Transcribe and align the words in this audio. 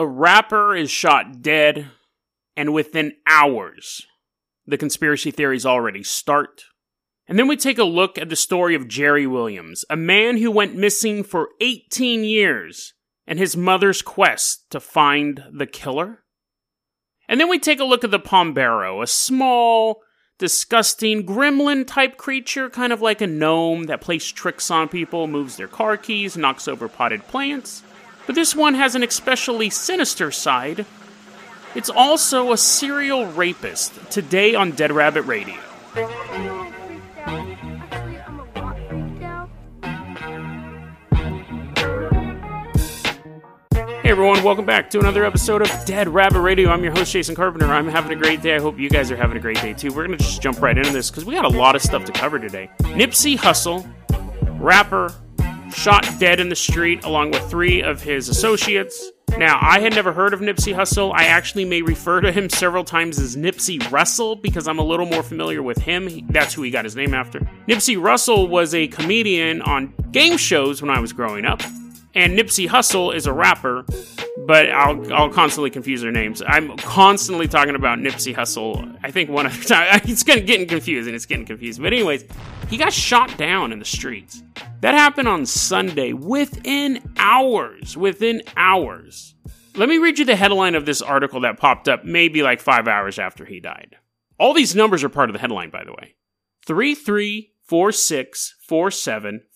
A 0.00 0.06
rapper 0.06 0.76
is 0.76 0.92
shot 0.92 1.42
dead, 1.42 1.90
and 2.56 2.72
within 2.72 3.14
hours, 3.26 4.06
the 4.64 4.78
conspiracy 4.78 5.32
theories 5.32 5.66
already 5.66 6.04
start. 6.04 6.62
And 7.26 7.36
then 7.36 7.48
we 7.48 7.56
take 7.56 7.78
a 7.78 7.84
look 7.84 8.16
at 8.16 8.28
the 8.28 8.36
story 8.36 8.76
of 8.76 8.86
Jerry 8.86 9.26
Williams, 9.26 9.84
a 9.90 9.96
man 9.96 10.36
who 10.36 10.52
went 10.52 10.76
missing 10.76 11.24
for 11.24 11.48
18 11.60 12.22
years, 12.22 12.94
and 13.26 13.40
his 13.40 13.56
mother's 13.56 14.00
quest 14.00 14.70
to 14.70 14.78
find 14.78 15.42
the 15.52 15.66
killer. 15.66 16.22
And 17.28 17.40
then 17.40 17.48
we 17.48 17.58
take 17.58 17.80
a 17.80 17.84
look 17.84 18.04
at 18.04 18.12
the 18.12 18.20
Pombero, 18.20 19.02
a 19.02 19.06
small, 19.08 20.02
disgusting 20.38 21.26
gremlin 21.26 21.84
type 21.84 22.16
creature, 22.16 22.70
kind 22.70 22.92
of 22.92 23.02
like 23.02 23.20
a 23.20 23.26
gnome 23.26 23.86
that 23.86 24.00
plays 24.00 24.30
tricks 24.30 24.70
on 24.70 24.88
people, 24.88 25.26
moves 25.26 25.56
their 25.56 25.66
car 25.66 25.96
keys, 25.96 26.36
knocks 26.36 26.68
over 26.68 26.88
potted 26.88 27.26
plants. 27.26 27.82
But 28.28 28.34
this 28.34 28.54
one 28.54 28.74
has 28.74 28.94
an 28.94 29.02
especially 29.02 29.70
sinister 29.70 30.30
side. 30.30 30.84
It's 31.74 31.88
also 31.88 32.52
a 32.52 32.58
serial 32.58 33.24
rapist, 33.24 34.10
today 34.10 34.54
on 34.54 34.72
Dead 34.72 34.92
Rabbit 34.92 35.22
Radio. 35.22 35.54
Hey 44.02 44.10
everyone, 44.12 44.44
welcome 44.44 44.66
back 44.66 44.90
to 44.90 45.00
another 45.00 45.24
episode 45.24 45.62
of 45.62 45.84
Dead 45.86 46.06
Rabbit 46.06 46.40
Radio. 46.40 46.68
I'm 46.68 46.84
your 46.84 46.92
host, 46.92 47.10
Jason 47.10 47.34
Carpenter. 47.34 47.64
I'm 47.72 47.88
having 47.88 48.12
a 48.12 48.20
great 48.20 48.42
day. 48.42 48.56
I 48.56 48.60
hope 48.60 48.78
you 48.78 48.90
guys 48.90 49.10
are 49.10 49.16
having 49.16 49.38
a 49.38 49.40
great 49.40 49.62
day 49.62 49.72
too. 49.72 49.88
We're 49.88 50.06
going 50.06 50.18
to 50.18 50.22
just 50.22 50.42
jump 50.42 50.60
right 50.60 50.76
into 50.76 50.92
this 50.92 51.10
because 51.10 51.24
we 51.24 51.34
got 51.34 51.46
a 51.46 51.48
lot 51.48 51.74
of 51.74 51.80
stuff 51.80 52.04
to 52.04 52.12
cover 52.12 52.38
today. 52.38 52.68
Nipsey 52.80 53.38
Hussle, 53.38 53.90
rapper, 54.60 55.14
shot 55.70 56.06
dead 56.18 56.40
in 56.40 56.48
the 56.48 56.56
street 56.56 57.04
along 57.04 57.30
with 57.30 57.48
three 57.50 57.82
of 57.82 58.02
his 58.02 58.28
associates. 58.28 59.10
Now, 59.36 59.58
I 59.60 59.80
had 59.80 59.94
never 59.94 60.12
heard 60.12 60.32
of 60.32 60.40
Nipsey 60.40 60.74
Hussle. 60.74 61.12
I 61.14 61.24
actually 61.24 61.64
may 61.64 61.82
refer 61.82 62.20
to 62.20 62.32
him 62.32 62.48
several 62.48 62.84
times 62.84 63.18
as 63.18 63.36
Nipsey 63.36 63.90
Russell 63.90 64.36
because 64.36 64.66
I'm 64.66 64.78
a 64.78 64.84
little 64.84 65.06
more 65.06 65.22
familiar 65.22 65.62
with 65.62 65.78
him. 65.78 66.26
That's 66.28 66.54
who 66.54 66.62
he 66.62 66.70
got 66.70 66.84
his 66.84 66.96
name 66.96 67.14
after. 67.14 67.40
Nipsey 67.66 68.00
Russell 68.00 68.48
was 68.48 68.74
a 68.74 68.88
comedian 68.88 69.62
on 69.62 69.92
game 70.12 70.36
shows 70.38 70.80
when 70.80 70.90
I 70.90 71.00
was 71.00 71.12
growing 71.12 71.44
up 71.44 71.62
and 72.14 72.38
Nipsey 72.38 72.68
Hussle 72.68 73.14
is 73.14 73.26
a 73.26 73.32
rapper, 73.32 73.84
but 74.46 74.70
I'll 74.70 75.12
I'll 75.12 75.30
constantly 75.30 75.70
confuse 75.70 76.00
their 76.00 76.12
names. 76.12 76.42
I'm 76.46 76.76
constantly 76.78 77.48
talking 77.48 77.74
about 77.74 77.98
Nipsey 77.98 78.34
Hussle. 78.34 78.98
I 79.02 79.10
think 79.10 79.30
one 79.30 79.46
other 79.46 79.62
time 79.62 80.00
it's 80.04 80.22
getting 80.22 80.46
getting 80.46 80.66
confused 80.66 81.06
and 81.06 81.14
it's 81.14 81.26
getting 81.26 81.46
confused. 81.46 81.82
But 81.82 81.92
anyways, 81.92 82.24
he 82.68 82.76
got 82.76 82.92
shot 82.92 83.36
down 83.36 83.72
in 83.72 83.78
the 83.78 83.84
streets. 83.84 84.42
That 84.80 84.94
happened 84.94 85.28
on 85.28 85.46
Sunday 85.46 86.12
within 86.12 87.02
hours. 87.16 87.96
Within 87.96 88.42
hours. 88.56 89.34
Let 89.74 89.88
me 89.88 89.98
read 89.98 90.18
you 90.18 90.24
the 90.24 90.36
headline 90.36 90.74
of 90.74 90.86
this 90.86 91.02
article 91.02 91.40
that 91.42 91.58
popped 91.58 91.88
up 91.88 92.04
maybe 92.04 92.42
like 92.42 92.60
five 92.60 92.88
hours 92.88 93.18
after 93.18 93.44
he 93.44 93.60
died. 93.60 93.96
All 94.38 94.54
these 94.54 94.74
numbers 94.74 95.04
are 95.04 95.08
part 95.08 95.30
of 95.30 95.34
the 95.34 95.40
headline, 95.40 95.70
by 95.70 95.84
the 95.84 95.92
way. 95.92 96.16
3 96.66 96.94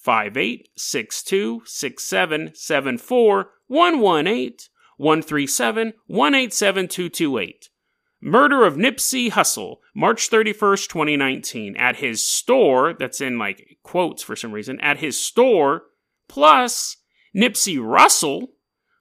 four 0.04 0.24
six 0.24 0.34
four 0.34 0.34
seven 0.34 0.34
five 0.34 0.36
eight 0.36 0.68
six 0.76 1.22
two 1.22 1.62
six 1.64 2.04
seven 2.04 2.50
seven 2.54 2.98
four 2.98 3.50
one 3.66 4.00
one 4.00 4.26
eight 4.26 4.68
one 4.96 5.22
three 5.22 5.46
seven 5.46 5.92
one 6.06 6.34
eight 6.34 6.52
seven 6.52 6.88
two 6.88 7.08
two 7.08 7.38
eight. 7.38 7.68
Murder 8.24 8.64
of 8.64 8.76
Nipsey 8.76 9.32
Hussle, 9.32 9.78
March 9.96 10.30
31st, 10.30 10.88
2019, 10.88 11.76
at 11.76 11.96
his 11.96 12.24
store, 12.24 12.94
that's 12.94 13.20
in 13.20 13.36
like 13.36 13.78
quotes 13.82 14.22
for 14.22 14.36
some 14.36 14.52
reason, 14.52 14.80
at 14.80 14.98
his 14.98 15.20
store, 15.20 15.82
plus 16.28 16.98
Nipsey 17.34 17.84
Russell, 17.84 18.52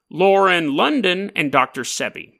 Lauren 0.10 0.76
London, 0.76 1.32
and 1.36 1.52
Dr. 1.52 1.84
Sebi. 1.84 2.40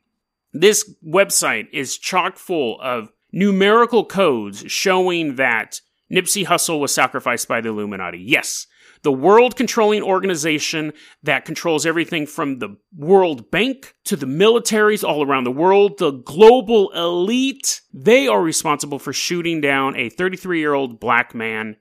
This 0.54 0.96
website 1.08 1.68
is 1.72 2.00
chock 2.00 2.38
full 2.38 2.82
of 2.82 3.12
numerical 3.32 4.04
codes 4.04 4.64
showing 4.68 5.36
that 5.36 5.82
Nipsey 6.12 6.46
Hussle 6.46 6.80
was 6.80 6.94
sacrificed 6.94 7.48
by 7.48 7.62
the 7.62 7.70
Illuminati. 7.70 8.20
Yes, 8.20 8.68
the 9.04 9.12
world 9.12 9.56
controlling 9.56 10.04
organization 10.04 10.94
that 11.24 11.46
controls 11.46 11.86
everything 11.86 12.28
from 12.28 12.60
the 12.60 12.78
World 12.96 13.50
Bank 13.50 13.96
to 14.06 14.16
the 14.16 14.26
militaries 14.26 15.08
all 15.08 15.26
around 15.26 15.46
the 15.46 15.52
world, 15.52 15.98
the 15.98 16.12
global 16.12 16.92
elite, 16.92 17.82
they 17.94 18.28
are 18.28 18.42
responsible 18.42 19.00
for 19.00 19.14
shooting 19.14 19.62
down 19.62 19.96
a 19.96 20.10
33 20.10 20.60
year 20.60 20.74
old 20.74 21.00
black 21.00 21.34
man 21.34 21.78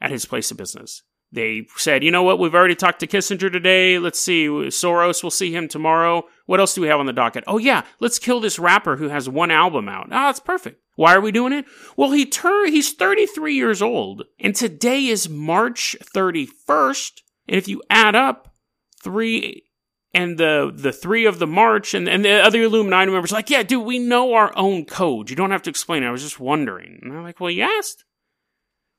at 0.00 0.10
his 0.10 0.24
place 0.24 0.50
of 0.50 0.56
business. 0.56 1.02
They 1.32 1.66
said, 1.76 2.04
you 2.04 2.10
know 2.10 2.22
what, 2.22 2.38
we've 2.38 2.54
already 2.54 2.74
talked 2.74 3.00
to 3.00 3.06
Kissinger 3.06 3.50
today. 3.50 3.98
Let's 3.98 4.18
see, 4.18 4.46
Soros, 4.46 5.22
we'll 5.22 5.30
see 5.30 5.50
him 5.50 5.66
tomorrow. 5.66 6.24
What 6.44 6.60
else 6.60 6.74
do 6.74 6.82
we 6.82 6.88
have 6.88 7.00
on 7.00 7.06
the 7.06 7.12
docket? 7.14 7.44
Oh, 7.46 7.56
yeah, 7.56 7.84
let's 8.00 8.18
kill 8.18 8.38
this 8.38 8.58
rapper 8.58 8.96
who 8.96 9.08
has 9.08 9.30
one 9.30 9.50
album 9.50 9.88
out. 9.88 10.08
Ah, 10.10 10.28
that's 10.28 10.40
perfect. 10.40 10.82
Why 10.96 11.14
are 11.14 11.22
we 11.22 11.32
doing 11.32 11.54
it? 11.54 11.64
Well, 11.96 12.10
he 12.12 12.26
tur- 12.26 12.66
he's 12.66 12.92
33 12.92 13.54
years 13.54 13.80
old, 13.80 14.24
and 14.38 14.54
today 14.54 15.06
is 15.06 15.30
March 15.30 15.96
31st. 16.14 17.22
And 17.48 17.56
if 17.56 17.66
you 17.66 17.82
add 17.88 18.14
up 18.14 18.54
three 19.02 19.64
and 20.14 20.36
the 20.36 20.70
the 20.72 20.92
three 20.92 21.24
of 21.24 21.38
the 21.38 21.46
March 21.46 21.94
and, 21.94 22.08
and 22.08 22.22
the 22.22 22.44
other 22.44 22.60
Illuminati 22.60 23.10
members, 23.10 23.32
like, 23.32 23.48
yeah, 23.48 23.62
dude, 23.62 23.86
we 23.86 23.98
know 23.98 24.34
our 24.34 24.52
own 24.54 24.84
code. 24.84 25.30
You 25.30 25.36
don't 25.36 25.50
have 25.50 25.62
to 25.62 25.70
explain 25.70 26.02
it. 26.02 26.08
I 26.08 26.12
was 26.12 26.22
just 26.22 26.38
wondering. 26.38 27.00
And 27.02 27.10
I'm 27.10 27.22
like, 27.22 27.40
well, 27.40 27.50
you 27.50 27.62
asked. 27.62 28.04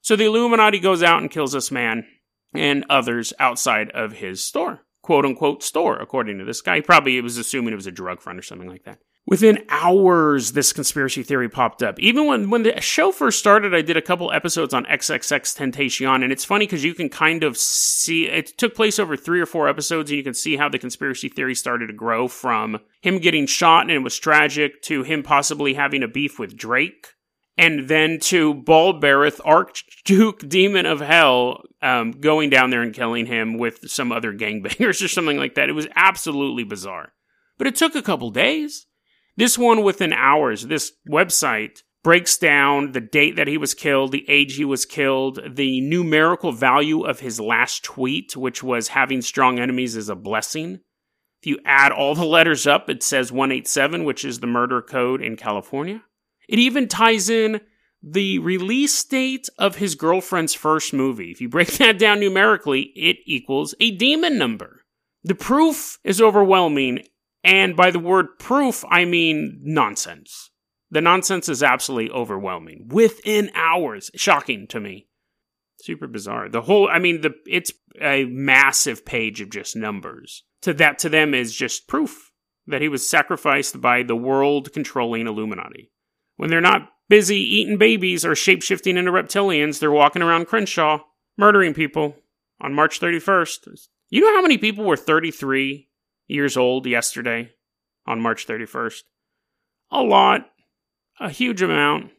So 0.01 0.15
the 0.15 0.25
Illuminati 0.25 0.79
goes 0.79 1.03
out 1.03 1.21
and 1.21 1.29
kills 1.29 1.53
this 1.53 1.71
man 1.71 2.05
and 2.53 2.85
others 2.89 3.33
outside 3.39 3.89
of 3.91 4.13
his 4.13 4.43
store, 4.43 4.85
quote 5.01 5.25
unquote 5.25 5.63
store, 5.63 5.97
according 5.97 6.37
to 6.39 6.45
this 6.45 6.61
guy. 6.61 6.77
He 6.77 6.81
probably 6.81 7.19
was 7.21 7.37
assuming 7.37 7.73
it 7.73 7.77
was 7.77 7.87
a 7.87 7.91
drug 7.91 8.21
front 8.21 8.39
or 8.39 8.43
something 8.43 8.69
like 8.69 8.83
that. 8.83 8.99
Within 9.25 9.63
hours, 9.69 10.51
this 10.51 10.73
conspiracy 10.73 11.23
theory 11.23 11.47
popped 11.47 11.81
up. 11.81 11.97
Even 11.97 12.27
when, 12.27 12.49
when 12.49 12.63
the 12.63 12.81
show 12.81 13.09
first 13.09 13.39
started, 13.39 13.73
I 13.73 13.81
did 13.81 13.95
a 13.95 14.01
couple 14.01 14.33
episodes 14.33 14.73
on 14.73 14.83
XXX 14.83 15.55
Tentacion, 15.57 16.23
and 16.23 16.33
it's 16.33 16.43
funny 16.43 16.65
because 16.65 16.83
you 16.83 16.93
can 16.93 17.07
kind 17.07 17.41
of 17.41 17.57
see 17.57 18.27
it 18.27 18.57
took 18.57 18.75
place 18.75 18.99
over 18.99 19.15
three 19.15 19.39
or 19.39 19.45
four 19.45 19.69
episodes, 19.69 20.11
and 20.11 20.17
you 20.17 20.25
can 20.25 20.33
see 20.33 20.57
how 20.57 20.67
the 20.67 20.77
conspiracy 20.77 21.29
theory 21.29 21.55
started 21.55 21.87
to 21.87 21.93
grow 21.93 22.27
from 22.27 22.79
him 22.99 23.17
getting 23.17 23.45
shot 23.45 23.83
and 23.83 23.91
it 23.91 23.99
was 23.99 24.19
tragic 24.19 24.81
to 24.81 25.03
him 25.03 25.23
possibly 25.23 25.73
having 25.73 26.03
a 26.03 26.07
beef 26.07 26.37
with 26.37 26.57
Drake 26.57 27.12
and 27.57 27.87
then 27.87 28.19
to 28.19 28.53
Balberith, 28.53 29.39
Archduke 29.45 30.47
Demon 30.47 30.85
of 30.85 31.01
Hell, 31.01 31.63
um, 31.81 32.11
going 32.11 32.49
down 32.49 32.69
there 32.69 32.81
and 32.81 32.93
killing 32.93 33.25
him 33.25 33.57
with 33.57 33.89
some 33.89 34.11
other 34.11 34.33
gangbangers 34.33 35.01
or 35.03 35.07
something 35.07 35.37
like 35.37 35.55
that. 35.55 35.69
It 35.69 35.73
was 35.73 35.87
absolutely 35.95 36.63
bizarre. 36.63 37.13
But 37.57 37.67
it 37.67 37.75
took 37.75 37.95
a 37.95 38.01
couple 38.01 38.31
days. 38.31 38.87
This 39.35 39.57
one 39.57 39.83
within 39.83 40.13
hours, 40.13 40.67
this 40.67 40.91
website 41.09 41.81
breaks 42.03 42.37
down 42.37 42.91
the 42.91 43.01
date 43.01 43.35
that 43.37 43.47
he 43.47 43.57
was 43.57 43.73
killed, 43.73 44.11
the 44.11 44.29
age 44.29 44.55
he 44.55 44.65
was 44.65 44.85
killed, 44.85 45.39
the 45.55 45.79
numerical 45.81 46.51
value 46.51 47.03
of 47.03 47.21
his 47.21 47.39
last 47.39 47.83
tweet, 47.83 48.35
which 48.35 48.61
was 48.61 48.89
having 48.89 49.21
strong 49.21 49.59
enemies 49.59 49.95
is 49.95 50.09
a 50.09 50.15
blessing. 50.15 50.81
If 51.41 51.47
you 51.47 51.59
add 51.65 51.91
all 51.91 52.13
the 52.13 52.25
letters 52.25 52.67
up, 52.67 52.89
it 52.89 53.03
says 53.03 53.31
187, 53.31 54.03
which 54.03 54.25
is 54.25 54.39
the 54.39 54.47
murder 54.47 54.81
code 54.81 55.21
in 55.21 55.35
California. 55.35 56.03
It 56.47 56.59
even 56.59 56.87
ties 56.87 57.29
in 57.29 57.61
the 58.01 58.39
release 58.39 59.01
date 59.03 59.47
of 59.57 59.77
his 59.77 59.95
girlfriend's 59.95 60.53
first 60.53 60.93
movie. 60.93 61.31
If 61.31 61.39
you 61.39 61.47
break 61.47 61.67
that 61.77 61.97
down 61.97 62.19
numerically, 62.19 62.91
it 62.95 63.17
equals 63.25 63.73
a 63.79 63.91
demon 63.91 64.37
number. 64.37 64.81
The 65.23 65.35
proof 65.35 65.99
is 66.03 66.21
overwhelming, 66.21 66.99
and 67.43 67.75
by 67.77 67.91
the 67.91 67.99
word 67.99 68.37
proof, 68.39 68.83
I 68.89 69.05
mean 69.05 69.59
nonsense. 69.63 70.49
The 70.91 71.01
nonsense 71.01 71.47
is 71.49 71.63
absolutely 71.63 72.11
overwhelming. 72.11 72.89
Within 72.89 73.49
hours, 73.55 74.11
shocking 74.15 74.67
to 74.67 74.79
me. 74.79 75.07
Super 75.81 76.07
bizarre. 76.07 76.49
The 76.49 76.61
whole, 76.61 76.87
I 76.87 76.99
mean, 76.99 77.21
the 77.21 77.33
it's 77.47 77.71
a 77.99 78.25
massive 78.25 79.05
page 79.05 79.41
of 79.41 79.49
just 79.49 79.75
numbers. 79.75 80.43
To 80.61 80.73
that, 80.75 80.99
to 80.99 81.09
them, 81.09 81.33
is 81.33 81.55
just 81.55 81.87
proof 81.87 82.31
that 82.67 82.81
he 82.81 82.89
was 82.89 83.09
sacrificed 83.09 83.81
by 83.81 84.03
the 84.03 84.15
world 84.15 84.71
controlling 84.71 85.27
Illuminati. 85.27 85.91
When 86.37 86.49
they're 86.49 86.61
not 86.61 86.89
busy 87.09 87.37
eating 87.37 87.77
babies 87.77 88.25
or 88.25 88.31
shapeshifting 88.31 88.97
into 88.97 89.11
reptilians, 89.11 89.79
they're 89.79 89.91
walking 89.91 90.21
around 90.21 90.47
Crenshaw, 90.47 90.99
murdering 91.37 91.73
people 91.73 92.15
on 92.59 92.73
March 92.73 92.99
31st. 92.99 93.87
You 94.09 94.21
know 94.21 94.35
how 94.35 94.41
many 94.41 94.57
people 94.57 94.85
were 94.85 94.97
33 94.97 95.89
years 96.27 96.57
old 96.57 96.85
yesterday 96.85 97.51
on 98.05 98.21
March 98.21 98.47
31st? 98.47 99.01
A 99.91 100.01
lot. 100.01 100.49
A 101.19 101.29
huge 101.29 101.61
amount. 101.61 102.11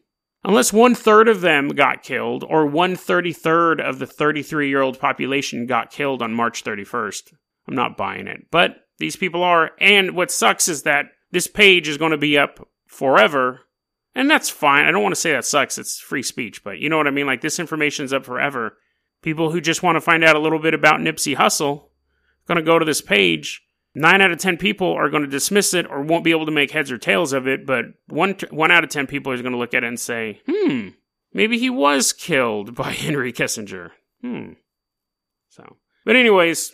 Unless 0.45 0.71
one 0.71 0.93
third 0.93 1.27
of 1.27 1.41
them 1.41 1.69
got 1.69 2.03
killed, 2.03 2.43
or 2.47 2.67
one 2.67 2.95
thirty 2.95 3.33
third 3.33 3.81
of 3.81 3.97
the 3.97 4.05
33 4.05 4.69
year 4.69 4.81
old 4.81 4.99
population 4.99 5.65
got 5.65 5.89
killed 5.89 6.21
on 6.21 6.35
March 6.35 6.63
31st. 6.63 7.33
I'm 7.67 7.73
not 7.73 7.97
buying 7.97 8.27
it. 8.27 8.45
But 8.51 8.77
these 8.99 9.15
people 9.15 9.41
are. 9.41 9.71
And 9.79 10.15
what 10.15 10.31
sucks 10.31 10.67
is 10.67 10.83
that 10.83 11.07
this 11.31 11.47
page 11.47 11.87
is 11.87 11.97
going 11.97 12.11
to 12.11 12.17
be 12.17 12.37
up 12.37 12.65
forever 12.87 13.61
and 14.15 14.29
that's 14.29 14.49
fine. 14.49 14.85
I 14.85 14.91
don't 14.91 15.03
want 15.03 15.13
to 15.13 15.21
say 15.21 15.33
that 15.33 15.45
sucks. 15.45 15.77
It's 15.77 15.99
free 15.99 16.23
speech, 16.23 16.63
but 16.63 16.79
you 16.79 16.89
know 16.89 16.97
what 16.97 17.07
I 17.07 17.11
mean? 17.11 17.27
Like 17.27 17.41
this 17.41 17.59
information's 17.59 18.13
up 18.13 18.25
forever. 18.25 18.77
People 19.21 19.51
who 19.51 19.61
just 19.61 19.83
want 19.83 19.95
to 19.95 20.01
find 20.01 20.23
out 20.23 20.35
a 20.35 20.39
little 20.39 20.59
bit 20.59 20.73
about 20.73 20.99
Nipsey 20.99 21.35
Hussle 21.35 21.89
going 22.47 22.57
to 22.57 22.63
go 22.63 22.79
to 22.79 22.85
this 22.85 23.01
page 23.01 23.65
nine 23.95 24.21
out 24.21 24.31
of 24.31 24.37
10 24.37 24.57
people 24.57 24.91
are 24.91 25.09
going 25.09 25.23
to 25.23 25.29
dismiss 25.29 25.73
it 25.73 25.87
or 25.89 26.01
won't 26.01 26.23
be 26.23 26.31
able 26.31 26.45
to 26.45 26.51
make 26.51 26.71
heads 26.71 26.91
or 26.91 26.97
tails 26.97 27.33
of 27.33 27.47
it, 27.47 27.65
but 27.65 27.85
one, 28.07 28.35
one 28.51 28.71
out 28.71 28.83
of 28.83 28.89
10 28.89 29.07
people 29.07 29.31
is 29.31 29.41
going 29.41 29.53
to 29.53 29.57
look 29.57 29.73
at 29.73 29.83
it 29.83 29.87
and 29.87 29.99
say, 29.99 30.41
hmm, 30.47 30.89
maybe 31.33 31.57
he 31.57 31.69
was 31.69 32.13
killed 32.13 32.75
by 32.75 32.91
Henry 32.91 33.33
Kissinger. 33.33 33.91
Hmm. 34.21 34.53
So, 35.49 35.77
but 36.05 36.17
anyways, 36.17 36.73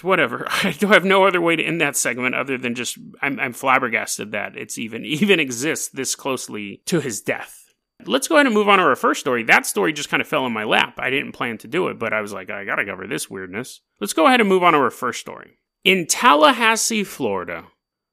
whatever. 0.00 0.46
I 0.50 0.74
have 0.80 1.04
no 1.04 1.24
other 1.24 1.40
way 1.40 1.56
to 1.56 1.62
end 1.62 1.80
that 1.80 1.96
segment 1.96 2.34
other 2.34 2.58
than 2.58 2.74
just 2.74 2.98
I'm, 3.20 3.38
I'm 3.38 3.52
flabbergasted 3.52 4.32
that 4.32 4.56
it's 4.56 4.78
even 4.78 5.04
even 5.04 5.40
exists 5.40 5.88
this 5.88 6.14
closely 6.14 6.82
to 6.86 7.00
his 7.00 7.20
death. 7.20 7.58
Let's 8.04 8.26
go 8.26 8.34
ahead 8.34 8.46
and 8.46 8.54
move 8.54 8.68
on 8.68 8.78
to 8.78 8.84
our 8.84 8.96
first 8.96 9.20
story. 9.20 9.44
That 9.44 9.64
story 9.64 9.92
just 9.92 10.08
kind 10.08 10.20
of 10.20 10.26
fell 10.26 10.44
in 10.44 10.52
my 10.52 10.64
lap. 10.64 10.98
I 10.98 11.10
didn't 11.10 11.32
plan 11.32 11.58
to 11.58 11.68
do 11.68 11.86
it, 11.86 12.00
but 12.00 12.12
I 12.12 12.20
was 12.20 12.32
like, 12.32 12.50
I 12.50 12.64
gotta 12.64 12.84
cover 12.84 13.06
this 13.06 13.30
weirdness. 13.30 13.80
Let's 14.00 14.12
go 14.12 14.26
ahead 14.26 14.40
and 14.40 14.48
move 14.48 14.64
on 14.64 14.72
to 14.72 14.78
our 14.80 14.90
first 14.90 15.20
story. 15.20 15.58
In 15.84 16.06
Tallahassee, 16.06 17.04
Florida, 17.04 17.66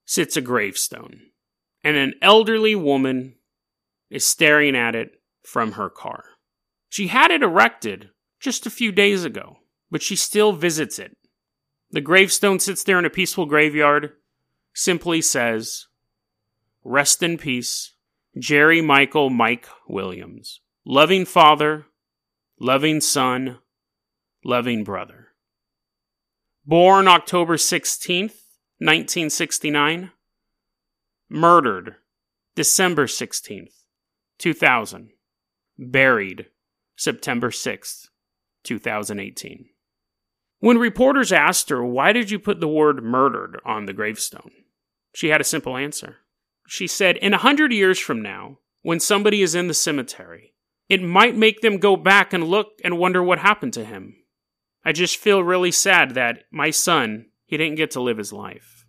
sits 0.06 0.36
a 0.36 0.42
gravestone, 0.42 1.22
and 1.84 1.96
an 1.96 2.14
elderly 2.22 2.76
woman 2.76 3.36
is 4.10 4.28
staring 4.28 4.76
at 4.76 4.96
it 4.96 5.12
from 5.44 5.74
her 5.74 5.90
car. 5.90 6.24
She 6.90 7.08
had 7.08 7.32
it 7.32 7.44
erected 7.44 8.10
just 8.40 8.66
a 8.66 8.72
few 8.72 8.92
days 8.92 9.24
ago, 9.24 9.58
but 9.92 10.02
she 10.02 10.16
still 10.16 10.52
visits 10.52 10.98
it. 10.98 11.16
The 11.92 12.02
gravestone 12.02 12.60
sits 12.60 12.84
there 12.84 13.00
in 13.00 13.06
a 13.06 13.10
peaceful 13.10 13.46
graveyard, 13.46 14.14
simply 14.74 15.22
says, 15.22 15.88
Rest 16.84 17.24
in 17.24 17.38
peace, 17.38 17.94
Jerry 18.38 18.82
Michael 18.82 19.30
Mike 19.30 19.68
Williams. 19.88 20.62
Loving 20.86 21.26
father, 21.26 21.88
loving 22.60 23.02
son, 23.02 23.58
loving 24.46 24.84
brother. 24.84 25.30
Born 26.66 27.08
October 27.08 27.58
16th, 27.58 28.46
1969. 28.78 30.12
Murdered 31.28 31.96
December 32.56 33.08
16th, 33.08 33.74
2000. 34.38 35.10
Buried 35.78 36.48
September 36.96 37.50
6th, 37.50 38.10
2018. 38.64 39.70
When 40.60 40.78
reporters 40.78 41.32
asked 41.32 41.70
her, 41.70 41.84
Why 41.84 42.12
did 42.12 42.32
you 42.32 42.40
put 42.40 42.60
the 42.60 42.68
word 42.68 43.04
murdered 43.04 43.60
on 43.66 43.86
the 43.86 43.94
gravestone? 43.94 44.52
She 45.14 45.30
had 45.30 45.42
a 45.42 45.46
simple 45.46 45.78
answer. 45.78 46.18
She 46.68 46.86
said, 46.86 47.18
In 47.18 47.34
a 47.34 47.38
hundred 47.38 47.72
years 47.72 47.98
from 48.00 48.22
now, 48.22 48.60
when 48.82 49.00
somebody 49.00 49.42
is 49.42 49.56
in 49.56 49.68
the 49.68 49.74
cemetery, 49.74 50.54
it 50.90 51.02
might 51.02 51.36
make 51.36 51.62
them 51.62 51.78
go 51.78 51.96
back 51.96 52.34
and 52.34 52.44
look 52.44 52.80
and 52.84 52.98
wonder 52.98 53.24
what 53.24 53.40
happened 53.40 53.74
to 53.74 53.86
him. 53.86 54.16
I 54.84 54.92
just 54.92 55.18
feel 55.18 55.44
really 55.44 55.72
sad 55.72 56.16
that 56.16 56.44
my 56.52 56.72
son, 56.72 57.28
he 57.46 57.58
didn't 57.58 57.78
get 57.78 57.92
to 57.92 58.02
live 58.02 58.18
his 58.18 58.34
life. 58.34 58.86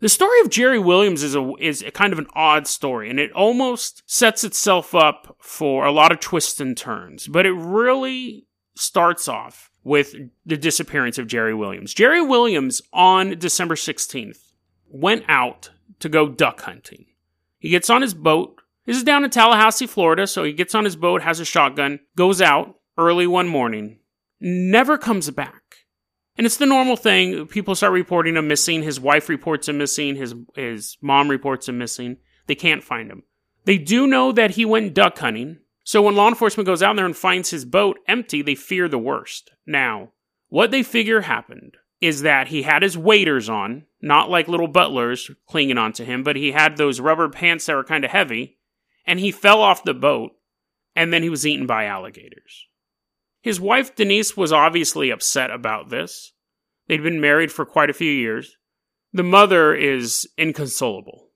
The 0.00 0.08
story 0.08 0.40
of 0.40 0.50
Jerry 0.50 0.78
Williams 0.78 1.22
is 1.22 1.34
a 1.34 1.52
is 1.58 1.82
a 1.82 1.90
kind 1.90 2.12
of 2.12 2.18
an 2.18 2.26
odd 2.34 2.66
story, 2.66 3.08
and 3.08 3.18
it 3.18 3.32
almost 3.32 4.02
sets 4.06 4.44
itself 4.44 4.94
up 4.94 5.36
for 5.40 5.86
a 5.86 5.92
lot 5.92 6.12
of 6.12 6.20
twists 6.20 6.60
and 6.60 6.76
turns. 6.76 7.26
But 7.26 7.46
it 7.46 7.52
really 7.52 8.46
starts 8.74 9.28
off 9.28 9.70
with 9.82 10.14
the 10.46 10.56
disappearance 10.56 11.18
of 11.18 11.26
Jerry 11.26 11.54
Williams. 11.54 11.94
Jerry 11.94 12.22
Williams 12.22 12.82
on 12.92 13.38
December 13.38 13.74
16th 13.74 14.52
went 14.88 15.24
out 15.28 15.70
to 16.00 16.08
go 16.08 16.28
duck 16.28 16.62
hunting. 16.62 17.06
He 17.58 17.68
gets 17.68 17.90
on 17.90 18.02
his 18.02 18.14
boat. 18.14 18.60
This 18.86 18.96
is 18.96 19.04
down 19.04 19.24
in 19.24 19.30
Tallahassee, 19.30 19.86
Florida, 19.86 20.26
so 20.26 20.44
he 20.44 20.52
gets 20.52 20.74
on 20.74 20.84
his 20.84 20.96
boat, 20.96 21.22
has 21.22 21.40
a 21.40 21.44
shotgun, 21.44 22.00
goes 22.16 22.40
out 22.40 22.76
early 22.98 23.26
one 23.26 23.48
morning, 23.48 23.98
never 24.40 24.98
comes 24.98 25.30
back. 25.30 25.62
And 26.36 26.46
it's 26.46 26.56
the 26.56 26.66
normal 26.66 26.96
thing. 26.96 27.46
People 27.46 27.74
start 27.74 27.92
reporting 27.92 28.36
him 28.36 28.48
missing. 28.48 28.82
His 28.82 28.98
wife 28.98 29.28
reports 29.28 29.68
him 29.68 29.78
missing. 29.78 30.16
His, 30.16 30.34
his 30.56 30.96
mom 31.00 31.28
reports 31.28 31.68
him 31.68 31.78
missing. 31.78 32.16
They 32.46 32.56
can't 32.56 32.82
find 32.82 33.10
him. 33.10 33.22
They 33.64 33.78
do 33.78 34.06
know 34.06 34.32
that 34.32 34.52
he 34.52 34.64
went 34.64 34.94
duck 34.94 35.18
hunting. 35.18 35.58
So 35.84 36.00
when 36.00 36.16
law 36.16 36.28
enforcement 36.28 36.66
goes 36.66 36.82
out 36.82 36.96
there 36.96 37.04
and 37.04 37.16
finds 37.16 37.50
his 37.50 37.66
boat 37.66 37.98
empty, 38.08 38.40
they 38.40 38.54
fear 38.54 38.88
the 38.88 38.98
worst. 38.98 39.50
Now, 39.66 40.12
what 40.48 40.70
they 40.70 40.82
figure 40.82 41.20
happened 41.20 41.76
is 42.00 42.22
that 42.22 42.48
he 42.48 42.62
had 42.62 42.82
his 42.82 42.96
waders 42.96 43.50
on, 43.50 43.84
not 44.00 44.30
like 44.30 44.48
little 44.48 44.66
butlers 44.66 45.30
clinging 45.46 45.78
onto 45.78 46.04
him, 46.04 46.22
but 46.22 46.36
he 46.36 46.52
had 46.52 46.76
those 46.76 47.00
rubber 47.00 47.28
pants 47.28 47.66
that 47.66 47.76
were 47.76 47.84
kind 47.84 48.04
of 48.04 48.10
heavy, 48.10 48.58
and 49.06 49.20
he 49.20 49.30
fell 49.30 49.60
off 49.60 49.84
the 49.84 49.94
boat, 49.94 50.32
and 50.96 51.12
then 51.12 51.22
he 51.22 51.28
was 51.28 51.46
eaten 51.46 51.66
by 51.66 51.84
alligators. 51.84 52.66
His 53.42 53.60
wife 53.60 53.94
Denise 53.94 54.36
was 54.36 54.52
obviously 54.52 55.10
upset 55.10 55.50
about 55.50 55.90
this. 55.90 56.32
They'd 56.88 57.02
been 57.02 57.20
married 57.20 57.52
for 57.52 57.66
quite 57.66 57.90
a 57.90 57.94
few 57.94 58.10
years. 58.10 58.56
The 59.12 59.22
mother 59.22 59.74
is 59.74 60.26
inconsolable. 60.38 61.28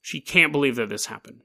She 0.00 0.20
can't 0.20 0.52
believe 0.52 0.76
that 0.76 0.88
this 0.88 1.06
happened 1.06 1.42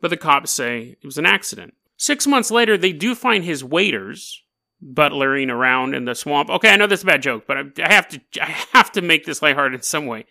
but 0.00 0.08
the 0.08 0.16
cops 0.16 0.50
say 0.50 0.96
it 1.00 1.06
was 1.06 1.18
an 1.18 1.26
accident. 1.26 1.74
Six 1.96 2.26
months 2.26 2.50
later, 2.50 2.76
they 2.76 2.92
do 2.92 3.14
find 3.14 3.44
his 3.44 3.64
waiters 3.64 4.42
butlering 4.80 5.50
around 5.50 5.94
in 5.94 6.04
the 6.04 6.14
swamp. 6.14 6.50
Okay, 6.50 6.70
I 6.70 6.76
know 6.76 6.86
that's 6.86 7.02
a 7.02 7.06
bad 7.06 7.22
joke, 7.22 7.44
but 7.46 7.56
I 7.56 7.92
have 7.92 8.08
to 8.08 8.20
I 8.40 8.46
have 8.72 8.92
to 8.92 9.02
make 9.02 9.24
this 9.24 9.42
lighthearted 9.42 9.80
in 9.80 9.82
some 9.82 10.06
way. 10.06 10.26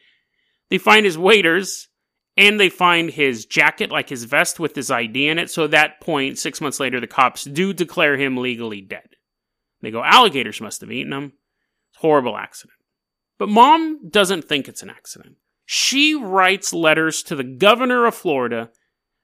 They 0.70 0.78
find 0.78 1.06
his 1.06 1.18
waiters 1.18 1.90
and 2.38 2.60
they 2.60 2.70
find 2.70 3.10
his 3.10 3.46
jacket, 3.46 3.92
like 3.92 4.10
his 4.10 4.26
vest 4.26 4.60
with 4.60 4.76
his 4.76 4.92
ID 4.92 5.28
in 5.28 5.40
it. 5.40 5.50
So 5.50 5.66
at 5.66 5.72
that 5.72 6.00
point, 6.00 6.38
six 6.38 6.62
months 6.62 6.80
later, 6.80 7.00
the 7.00 7.08
cops 7.08 7.44
do 7.44 7.74
declare 7.74 8.16
him 8.16 8.38
legally 8.38 8.82
dead. 8.82 9.10
They 9.82 9.92
go, 9.92 10.04
alligators 10.04 10.62
must 10.62 10.82
have 10.82 10.92
eaten 10.92 11.14
him. 11.14 11.34
Horrible 11.98 12.38
accident. 12.38 12.78
But 13.40 13.50
mom 13.50 14.10
doesn't 14.10 14.44
think 14.44 14.68
it's 14.68 14.84
an 14.84 14.90
accident. 14.90 15.36
She 15.66 16.16
writes 16.16 16.74
letters 16.74 17.24
to 17.24 17.36
the 17.36 17.44
governor 17.44 18.06
of 18.06 18.16
Florida 18.16 18.70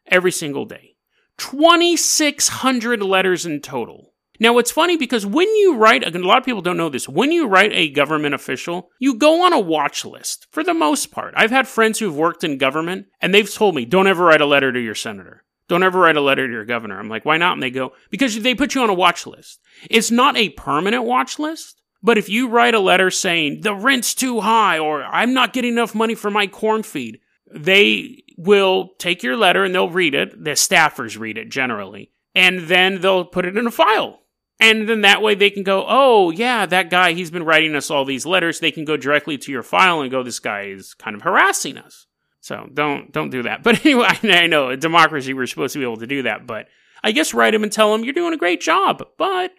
every 0.08 0.32
single 0.32 0.66
day. 0.66 0.96
2,600 1.38 3.02
letters 3.02 3.46
in 3.46 3.60
total. 3.60 4.14
Now, 4.40 4.58
it's 4.58 4.72
funny 4.72 4.98
because 4.98 5.26
when 5.26 5.48
you 5.56 5.78
write, 5.78 6.04
a 6.04 6.20
lot 6.20 6.40
of 6.40 6.46
people 6.46 6.62
don't 6.62 6.78
know 6.78 6.90
this, 6.90 7.08
when 7.08 7.32
you 7.32 7.48
write 7.48 7.72
a 7.74 7.90
government 7.90 8.34
official, 8.34 8.90
you 9.00 9.16
go 9.16 9.46
on 9.46 9.54
a 9.54 9.60
watch 9.60 10.06
list 10.06 10.48
for 10.52 10.64
the 10.64 10.74
most 10.74 11.12
part. 11.12 11.34
I've 11.38 11.52
had 11.52 11.68
friends 11.68 12.00
who've 12.00 12.16
worked 12.16 12.44
in 12.44 12.58
government 12.58 13.08
and 13.22 13.34
they've 13.34 13.52
told 13.52 13.76
me, 13.76 13.86
don't 13.86 14.08
ever 14.08 14.26
write 14.26 14.42
a 14.42 14.46
letter 14.46 14.72
to 14.72 14.80
your 14.80 14.96
senator. 14.96 15.44
Don't 15.70 15.84
ever 15.84 16.00
write 16.00 16.18
a 16.18 16.22
letter 16.22 16.46
to 16.46 16.52
your 16.52 16.66
governor. 16.66 17.00
I'm 17.00 17.10
like, 17.10 17.26
why 17.26 17.38
not? 17.38 17.54
And 17.54 17.64
they 17.64 17.72
go, 17.72 17.94
because 18.10 18.40
they 18.42 18.56
put 18.56 18.76
you 18.76 18.82
on 18.82 18.90
a 18.90 18.94
watch 18.94 19.26
list. 19.26 19.60
It's 19.90 20.12
not 20.12 20.36
a 20.36 20.50
permanent 20.50 21.04
watch 21.06 21.40
list, 21.40 21.82
but 22.02 22.18
if 22.18 22.28
you 22.28 22.50
write 22.50 22.76
a 22.76 22.80
letter 22.80 23.10
saying 23.10 23.62
the 23.62 23.74
rent's 23.74 24.14
too 24.14 24.42
high 24.42 24.78
or 24.78 25.04
I'm 25.04 25.34
not 25.34 25.54
getting 25.54 25.74
enough 25.74 25.96
money 25.96 26.16
for 26.16 26.30
my 26.30 26.48
corn 26.48 26.84
feed, 26.84 27.20
they 27.54 28.24
will 28.38 28.92
take 28.98 29.24
your 29.24 29.38
letter 29.38 29.64
and 29.64 29.74
they'll 29.74 29.90
read 29.90 30.16
it. 30.16 30.44
The 30.44 30.52
staffers 30.52 31.20
read 31.20 31.38
it 31.38 31.50
generally. 31.50 32.12
And 32.36 32.62
then 32.62 33.02
they'll 33.02 33.26
put 33.26 33.46
it 33.46 33.58
in 33.58 33.68
a 33.68 33.72
file. 33.72 34.22
And 34.60 34.88
then 34.88 35.02
that 35.02 35.22
way 35.22 35.36
they 35.36 35.50
can 35.50 35.64
go, 35.64 35.86
oh, 35.88 36.32
yeah, 36.32 36.66
that 36.66 36.90
guy, 36.90 37.14
he's 37.14 37.32
been 37.32 37.44
writing 37.44 37.76
us 37.76 37.92
all 37.92 38.06
these 38.06 38.26
letters. 38.26 38.60
They 38.60 38.72
can 38.72 38.86
go 38.86 38.98
directly 38.98 39.38
to 39.38 39.52
your 39.52 39.64
file 39.64 40.02
and 40.02 40.12
go, 40.12 40.24
this 40.24 40.40
guy 40.40 40.64
is 40.64 40.94
kind 40.94 41.16
of 41.16 41.22
harassing 41.22 41.78
us. 41.78 42.08
So 42.40 42.70
don't 42.74 43.12
don't 43.12 43.30
do 43.30 43.44
that. 43.44 43.64
But 43.64 43.86
anyway, 43.86 44.08
I 44.24 44.48
know 44.48 44.76
democracy 44.76 45.34
we're 45.34 45.48
supposed 45.48 45.74
to 45.74 45.80
be 45.80 45.86
able 45.86 45.98
to 45.98 46.08
do 46.08 46.24
that. 46.24 46.46
But 46.46 46.68
I 47.04 47.12
guess 47.12 47.34
write 47.34 47.54
him 47.54 47.64
and 47.64 47.72
tell 47.72 47.94
him 47.94 48.04
you're 48.04 48.14
doing 48.14 48.34
a 48.34 48.38
great 48.38 48.62
job, 48.62 49.04
but 49.18 49.52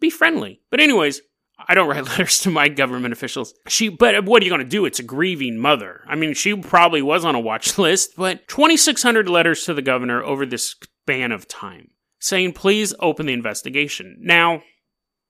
be 0.00 0.10
friendly. 0.10 0.60
But 0.70 0.80
anyways, 0.80 1.22
I 1.68 1.74
don't 1.74 1.88
write 1.88 2.04
letters 2.08 2.40
to 2.40 2.50
my 2.50 2.68
government 2.68 3.12
officials. 3.12 3.54
She, 3.68 3.88
but 3.88 4.24
what 4.24 4.42
are 4.42 4.44
you 4.44 4.50
going 4.50 4.60
to 4.60 4.68
do? 4.68 4.84
It's 4.84 4.98
a 4.98 5.04
grieving 5.04 5.58
mother. 5.58 6.02
I 6.06 6.16
mean, 6.16 6.34
she 6.34 6.54
probably 6.54 7.02
was 7.02 7.24
on 7.24 7.34
a 7.34 7.40
watch 7.40 7.78
list, 7.78 8.12
but 8.16 8.46
2,600 8.48 9.28
letters 9.28 9.64
to 9.64 9.74
the 9.74 9.82
governor 9.82 10.22
over 10.22 10.46
this 10.46 10.70
span 10.70 11.32
of 11.32 11.48
time 11.48 11.90
saying, 12.20 12.52
please 12.52 12.94
open 13.00 13.26
the 13.26 13.32
investigation. 13.32 14.16
Now, 14.20 14.62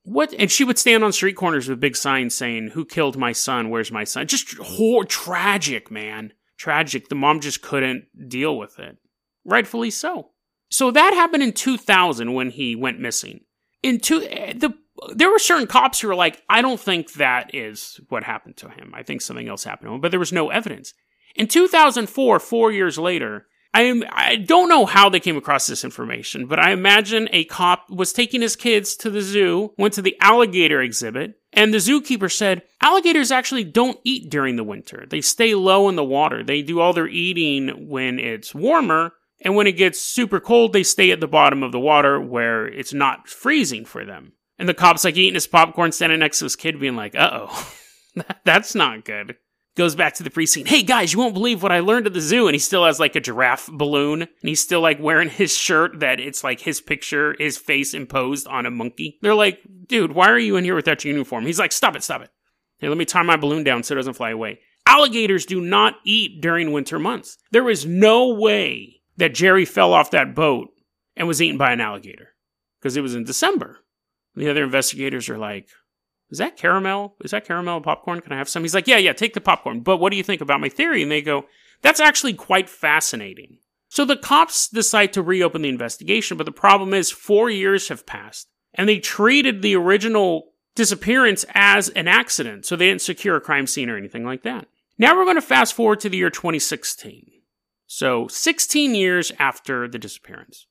what? 0.02 0.34
And 0.38 0.50
she 0.50 0.64
would 0.64 0.78
stand 0.78 1.04
on 1.04 1.12
street 1.12 1.36
corners 1.36 1.68
with 1.68 1.80
big 1.80 1.96
signs 1.96 2.34
saying, 2.34 2.70
who 2.74 2.84
killed 2.84 3.16
my 3.16 3.32
son? 3.32 3.70
Where's 3.70 3.92
my 3.92 4.04
son? 4.04 4.26
Just 4.26 4.56
hor- 4.58 5.04
tragic, 5.04 5.90
man. 5.90 6.32
Tragic. 6.58 7.08
The 7.08 7.14
mom 7.14 7.40
just 7.40 7.62
couldn't 7.62 8.06
deal 8.28 8.56
with 8.58 8.78
it. 8.78 8.96
Rightfully 9.44 9.90
so. 9.90 10.30
So 10.70 10.90
that 10.90 11.14
happened 11.14 11.42
in 11.42 11.52
2000 11.52 12.32
when 12.32 12.50
he 12.50 12.76
went 12.76 13.00
missing. 13.00 13.40
In 13.82 13.98
two, 13.98 14.22
eh, 14.22 14.52
the 14.56 14.74
there 15.14 15.30
were 15.30 15.38
certain 15.38 15.66
cops 15.66 16.00
who 16.00 16.08
were 16.08 16.14
like, 16.14 16.42
I 16.48 16.62
don't 16.62 16.80
think 16.80 17.14
that 17.14 17.54
is 17.54 18.00
what 18.08 18.24
happened 18.24 18.56
to 18.58 18.68
him. 18.68 18.92
I 18.94 19.02
think 19.02 19.22
something 19.22 19.48
else 19.48 19.64
happened 19.64 19.88
to 19.88 19.94
him, 19.94 20.00
but 20.00 20.10
there 20.10 20.20
was 20.20 20.32
no 20.32 20.50
evidence. 20.50 20.94
In 21.34 21.46
2004, 21.46 22.40
four 22.40 22.72
years 22.72 22.98
later, 22.98 23.46
I 23.72 23.82
am, 23.82 24.02
I 24.10 24.36
don't 24.36 24.68
know 24.68 24.84
how 24.84 25.08
they 25.08 25.20
came 25.20 25.36
across 25.36 25.66
this 25.66 25.84
information, 25.84 26.46
but 26.46 26.58
I 26.58 26.72
imagine 26.72 27.28
a 27.32 27.44
cop 27.44 27.88
was 27.88 28.12
taking 28.12 28.40
his 28.40 28.56
kids 28.56 28.96
to 28.96 29.10
the 29.10 29.20
zoo, 29.20 29.72
went 29.78 29.94
to 29.94 30.02
the 30.02 30.16
alligator 30.20 30.82
exhibit, 30.82 31.34
and 31.52 31.72
the 31.72 31.78
zookeeper 31.78 32.30
said, 32.30 32.62
alligators 32.80 33.30
actually 33.30 33.64
don't 33.64 34.00
eat 34.02 34.28
during 34.28 34.56
the 34.56 34.64
winter. 34.64 35.06
They 35.08 35.20
stay 35.20 35.54
low 35.54 35.88
in 35.88 35.94
the 35.94 36.04
water. 36.04 36.42
They 36.42 36.62
do 36.62 36.80
all 36.80 36.92
their 36.92 37.06
eating 37.06 37.88
when 37.88 38.18
it's 38.18 38.54
warmer, 38.54 39.12
and 39.40 39.54
when 39.54 39.68
it 39.68 39.76
gets 39.76 40.00
super 40.00 40.40
cold, 40.40 40.72
they 40.72 40.82
stay 40.82 41.12
at 41.12 41.20
the 41.20 41.28
bottom 41.28 41.62
of 41.62 41.70
the 41.70 41.80
water 41.80 42.20
where 42.20 42.66
it's 42.66 42.92
not 42.92 43.28
freezing 43.28 43.84
for 43.84 44.04
them. 44.04 44.32
And 44.60 44.68
the 44.68 44.74
cop's 44.74 45.04
like 45.04 45.16
eating 45.16 45.34
his 45.34 45.46
popcorn, 45.46 45.90
standing 45.90 46.18
next 46.18 46.38
to 46.38 46.44
his 46.44 46.54
kid, 46.54 46.78
being 46.78 46.94
like, 46.94 47.14
uh 47.14 47.30
oh. 47.48 47.72
That's 48.44 48.74
not 48.74 49.06
good. 49.06 49.36
Goes 49.74 49.94
back 49.94 50.14
to 50.14 50.22
the 50.22 50.30
pre-scene. 50.30 50.66
Hey 50.66 50.82
guys, 50.82 51.14
you 51.14 51.18
won't 51.18 51.32
believe 51.32 51.62
what 51.62 51.72
I 51.72 51.80
learned 51.80 52.06
at 52.06 52.12
the 52.12 52.20
zoo. 52.20 52.46
And 52.46 52.54
he 52.54 52.58
still 52.58 52.84
has 52.84 53.00
like 53.00 53.16
a 53.16 53.20
giraffe 53.20 53.68
balloon. 53.72 54.20
And 54.20 54.28
he's 54.42 54.60
still 54.60 54.82
like 54.82 55.00
wearing 55.00 55.30
his 55.30 55.56
shirt 55.56 56.00
that 56.00 56.20
it's 56.20 56.44
like 56.44 56.60
his 56.60 56.82
picture, 56.82 57.34
his 57.38 57.56
face 57.56 57.94
imposed 57.94 58.46
on 58.48 58.66
a 58.66 58.70
monkey. 58.70 59.18
They're 59.22 59.34
like, 59.34 59.60
dude, 59.86 60.12
why 60.12 60.28
are 60.28 60.38
you 60.38 60.56
in 60.56 60.64
here 60.64 60.74
without 60.74 61.04
your 61.04 61.12
uniform? 61.14 61.46
He's 61.46 61.58
like, 61.58 61.72
stop 61.72 61.96
it, 61.96 62.02
stop 62.02 62.20
it. 62.20 62.30
Hey, 62.80 62.88
let 62.88 62.98
me 62.98 63.06
tie 63.06 63.22
my 63.22 63.36
balloon 63.36 63.64
down 63.64 63.82
so 63.82 63.94
it 63.94 63.96
doesn't 63.96 64.14
fly 64.14 64.30
away. 64.30 64.60
Alligators 64.86 65.46
do 65.46 65.62
not 65.62 65.94
eat 66.04 66.42
during 66.42 66.72
winter 66.72 66.98
months. 66.98 67.38
There 67.50 67.70
is 67.70 67.86
no 67.86 68.28
way 68.34 69.00
that 69.16 69.34
Jerry 69.34 69.64
fell 69.64 69.94
off 69.94 70.10
that 70.10 70.34
boat 70.34 70.68
and 71.16 71.26
was 71.26 71.40
eaten 71.40 71.56
by 71.56 71.72
an 71.72 71.80
alligator 71.80 72.34
because 72.78 72.98
it 72.98 73.02
was 73.02 73.14
in 73.14 73.24
December. 73.24 73.78
The 74.34 74.48
other 74.48 74.64
investigators 74.64 75.28
are 75.28 75.38
like, 75.38 75.68
is 76.30 76.38
that 76.38 76.56
caramel? 76.56 77.16
Is 77.24 77.32
that 77.32 77.44
caramel 77.44 77.80
popcorn? 77.80 78.20
Can 78.20 78.32
I 78.32 78.38
have 78.38 78.48
some? 78.48 78.62
He's 78.62 78.74
like, 78.74 78.86
yeah, 78.86 78.98
yeah, 78.98 79.12
take 79.12 79.34
the 79.34 79.40
popcorn. 79.40 79.80
But 79.80 79.96
what 79.96 80.10
do 80.10 80.16
you 80.16 80.22
think 80.22 80.40
about 80.40 80.60
my 80.60 80.68
theory? 80.68 81.02
And 81.02 81.10
they 81.10 81.22
go, 81.22 81.46
that's 81.82 82.00
actually 82.00 82.34
quite 82.34 82.68
fascinating. 82.68 83.58
So 83.88 84.04
the 84.04 84.16
cops 84.16 84.68
decide 84.68 85.12
to 85.14 85.22
reopen 85.22 85.62
the 85.62 85.68
investigation, 85.68 86.36
but 86.36 86.46
the 86.46 86.52
problem 86.52 86.94
is 86.94 87.10
four 87.10 87.50
years 87.50 87.88
have 87.88 88.06
passed 88.06 88.48
and 88.74 88.88
they 88.88 89.00
treated 89.00 89.62
the 89.62 89.74
original 89.74 90.52
disappearance 90.76 91.44
as 91.54 91.88
an 91.90 92.06
accident. 92.06 92.64
So 92.64 92.76
they 92.76 92.86
didn't 92.86 93.02
secure 93.02 93.36
a 93.36 93.40
crime 93.40 93.66
scene 93.66 93.90
or 93.90 93.96
anything 93.96 94.24
like 94.24 94.44
that. 94.44 94.68
Now 94.96 95.16
we're 95.16 95.24
going 95.24 95.36
to 95.36 95.42
fast 95.42 95.74
forward 95.74 96.00
to 96.00 96.08
the 96.08 96.18
year 96.18 96.30
2016. 96.30 97.26
So 97.86 98.28
16 98.28 98.94
years 98.94 99.32
after 99.40 99.88
the 99.88 99.98
disappearance. 99.98 100.66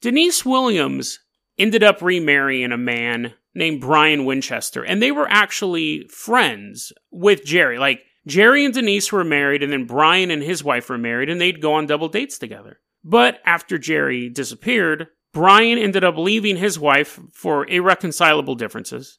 Denise 0.00 0.44
Williams 0.44 1.18
ended 1.58 1.82
up 1.82 2.02
remarrying 2.02 2.72
a 2.72 2.76
man 2.76 3.34
named 3.54 3.80
Brian 3.80 4.24
Winchester, 4.24 4.84
and 4.84 5.00
they 5.00 5.12
were 5.12 5.28
actually 5.28 6.06
friends 6.08 6.92
with 7.10 7.44
Jerry. 7.44 7.78
Like, 7.78 8.00
Jerry 8.26 8.64
and 8.64 8.74
Denise 8.74 9.12
were 9.12 9.24
married, 9.24 9.62
and 9.62 9.72
then 9.72 9.84
Brian 9.84 10.30
and 10.30 10.42
his 10.42 10.64
wife 10.64 10.88
were 10.88 10.98
married, 10.98 11.28
and 11.28 11.40
they'd 11.40 11.60
go 11.60 11.74
on 11.74 11.86
double 11.86 12.08
dates 12.08 12.38
together. 12.38 12.80
But 13.04 13.40
after 13.44 13.78
Jerry 13.78 14.28
disappeared, 14.30 15.08
Brian 15.32 15.78
ended 15.78 16.04
up 16.04 16.16
leaving 16.16 16.56
his 16.56 16.78
wife 16.78 17.20
for 17.32 17.68
irreconcilable 17.68 18.54
differences. 18.54 19.18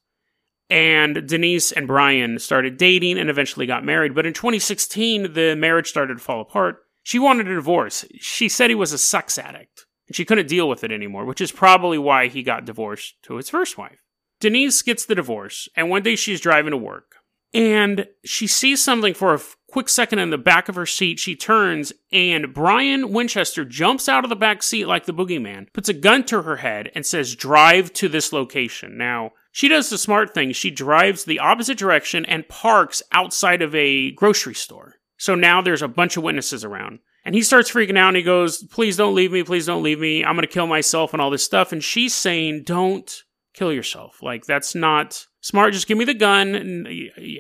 And 0.70 1.28
Denise 1.28 1.72
and 1.72 1.86
Brian 1.86 2.40
started 2.40 2.78
dating 2.78 3.20
and 3.20 3.30
eventually 3.30 3.68
got 3.68 3.86
married. 3.86 4.16
But 4.16 4.26
in 4.26 4.34
2016, 4.34 5.34
the 5.34 5.56
marriage 5.56 5.88
started 5.88 6.18
to 6.18 6.24
fall 6.24 6.42
apart. 6.42 6.78
She 7.04 7.20
wanted 7.20 7.48
a 7.48 7.54
divorce. 7.54 8.04
She 8.20 8.50
said 8.50 8.72
he 8.72 8.76
was 8.76 8.92
a 8.92 8.98
sex 8.98 9.38
addict 9.38 9.85
and 10.08 10.16
she 10.16 10.26
couldn't 10.26 10.48
deal 10.48 10.70
with 10.70 10.84
it 10.84 10.92
anymore, 10.92 11.26
which 11.26 11.42
is 11.42 11.52
probably 11.52 11.98
why 11.98 12.28
he 12.28 12.44
got 12.44 12.66
divorced 12.66 13.16
to 13.24 13.36
his 13.36 13.50
first 13.50 13.78
wife. 13.78 14.00
Denise 14.40 14.82
gets 14.82 15.06
the 15.06 15.16
divorce, 15.16 15.70
and 15.76 15.90
one 15.90 16.04
day 16.04 16.16
she's 16.16 16.42
driving 16.42 16.72
to 16.72 16.78
work, 16.78 17.16
and 17.54 18.08
she 18.26 18.48
sees 18.48 18.84
something 18.84 19.14
for 19.14 19.34
a 19.34 19.42
quick 19.70 19.88
second 19.88 20.20
in 20.20 20.30
the 20.30 20.38
back 20.38 20.68
of 20.68 20.76
her 20.76 20.86
seat. 20.86 21.20
She 21.20 21.36
turns, 21.36 21.94
and 22.12 22.54
Brian 22.54 23.14
Winchester 23.14 23.64
jumps 23.64 24.10
out 24.10 24.26
of 24.26 24.30
the 24.30 24.36
back 24.36 24.62
seat 24.62 24.86
like 24.86 25.06
the 25.06 25.14
boogeyman, 25.14 25.72
puts 25.74 25.88
a 25.88 25.94
gun 25.94 26.26
to 26.26 26.42
her 26.42 26.58
head, 26.58 26.92
and 26.94 27.06
says, 27.06 27.36
Drive 27.36 27.94
to 27.94 28.10
this 28.10 28.34
location. 28.34 28.98
Now, 28.98 29.32
she 29.52 29.70
does 29.70 29.90
the 29.90 29.98
smart 29.98 30.34
thing. 30.34 30.52
She 30.52 30.70
drives 30.70 31.24
the 31.24 31.40
opposite 31.40 31.78
direction 31.78 32.26
and 32.26 32.48
parks 32.50 33.02
outside 33.14 33.62
of 33.62 33.74
a 33.74 34.12
grocery 34.12 34.54
store. 34.54 34.96
So 35.18 35.34
now 35.34 35.62
there's 35.62 35.82
a 35.82 35.88
bunch 35.88 36.18
of 36.18 36.24
witnesses 36.24 36.66
around. 36.66 37.00
And 37.26 37.34
he 37.34 37.42
starts 37.42 37.72
freaking 37.72 37.98
out 37.98 38.10
and 38.10 38.18
he 38.18 38.24
goes, 38.24 38.64
Please 38.64 38.96
don't 38.96 39.16
leave 39.16 39.32
me. 39.32 39.44
Please 39.44 39.66
don't 39.66 39.84
leave 39.84 40.00
me. 40.00 40.24
I'm 40.24 40.36
going 40.36 40.48
to 40.48 40.54
kill 40.54 40.68
myself 40.68 41.12
and 41.12 41.22
all 41.22 41.32
this 41.32 41.44
stuff. 41.44 41.72
And 41.72 41.84
she's 41.84 42.14
saying, 42.14 42.64
Don't 42.64 43.24
kill 43.54 43.74
yourself. 43.74 44.22
Like, 44.22 44.46
that's 44.46 44.76
not 44.76 45.26
smart. 45.42 45.74
Just 45.74 45.88
give 45.88 45.98
me 45.98 46.06
the 46.06 46.14
gun. 46.14 46.54
And 46.54 46.88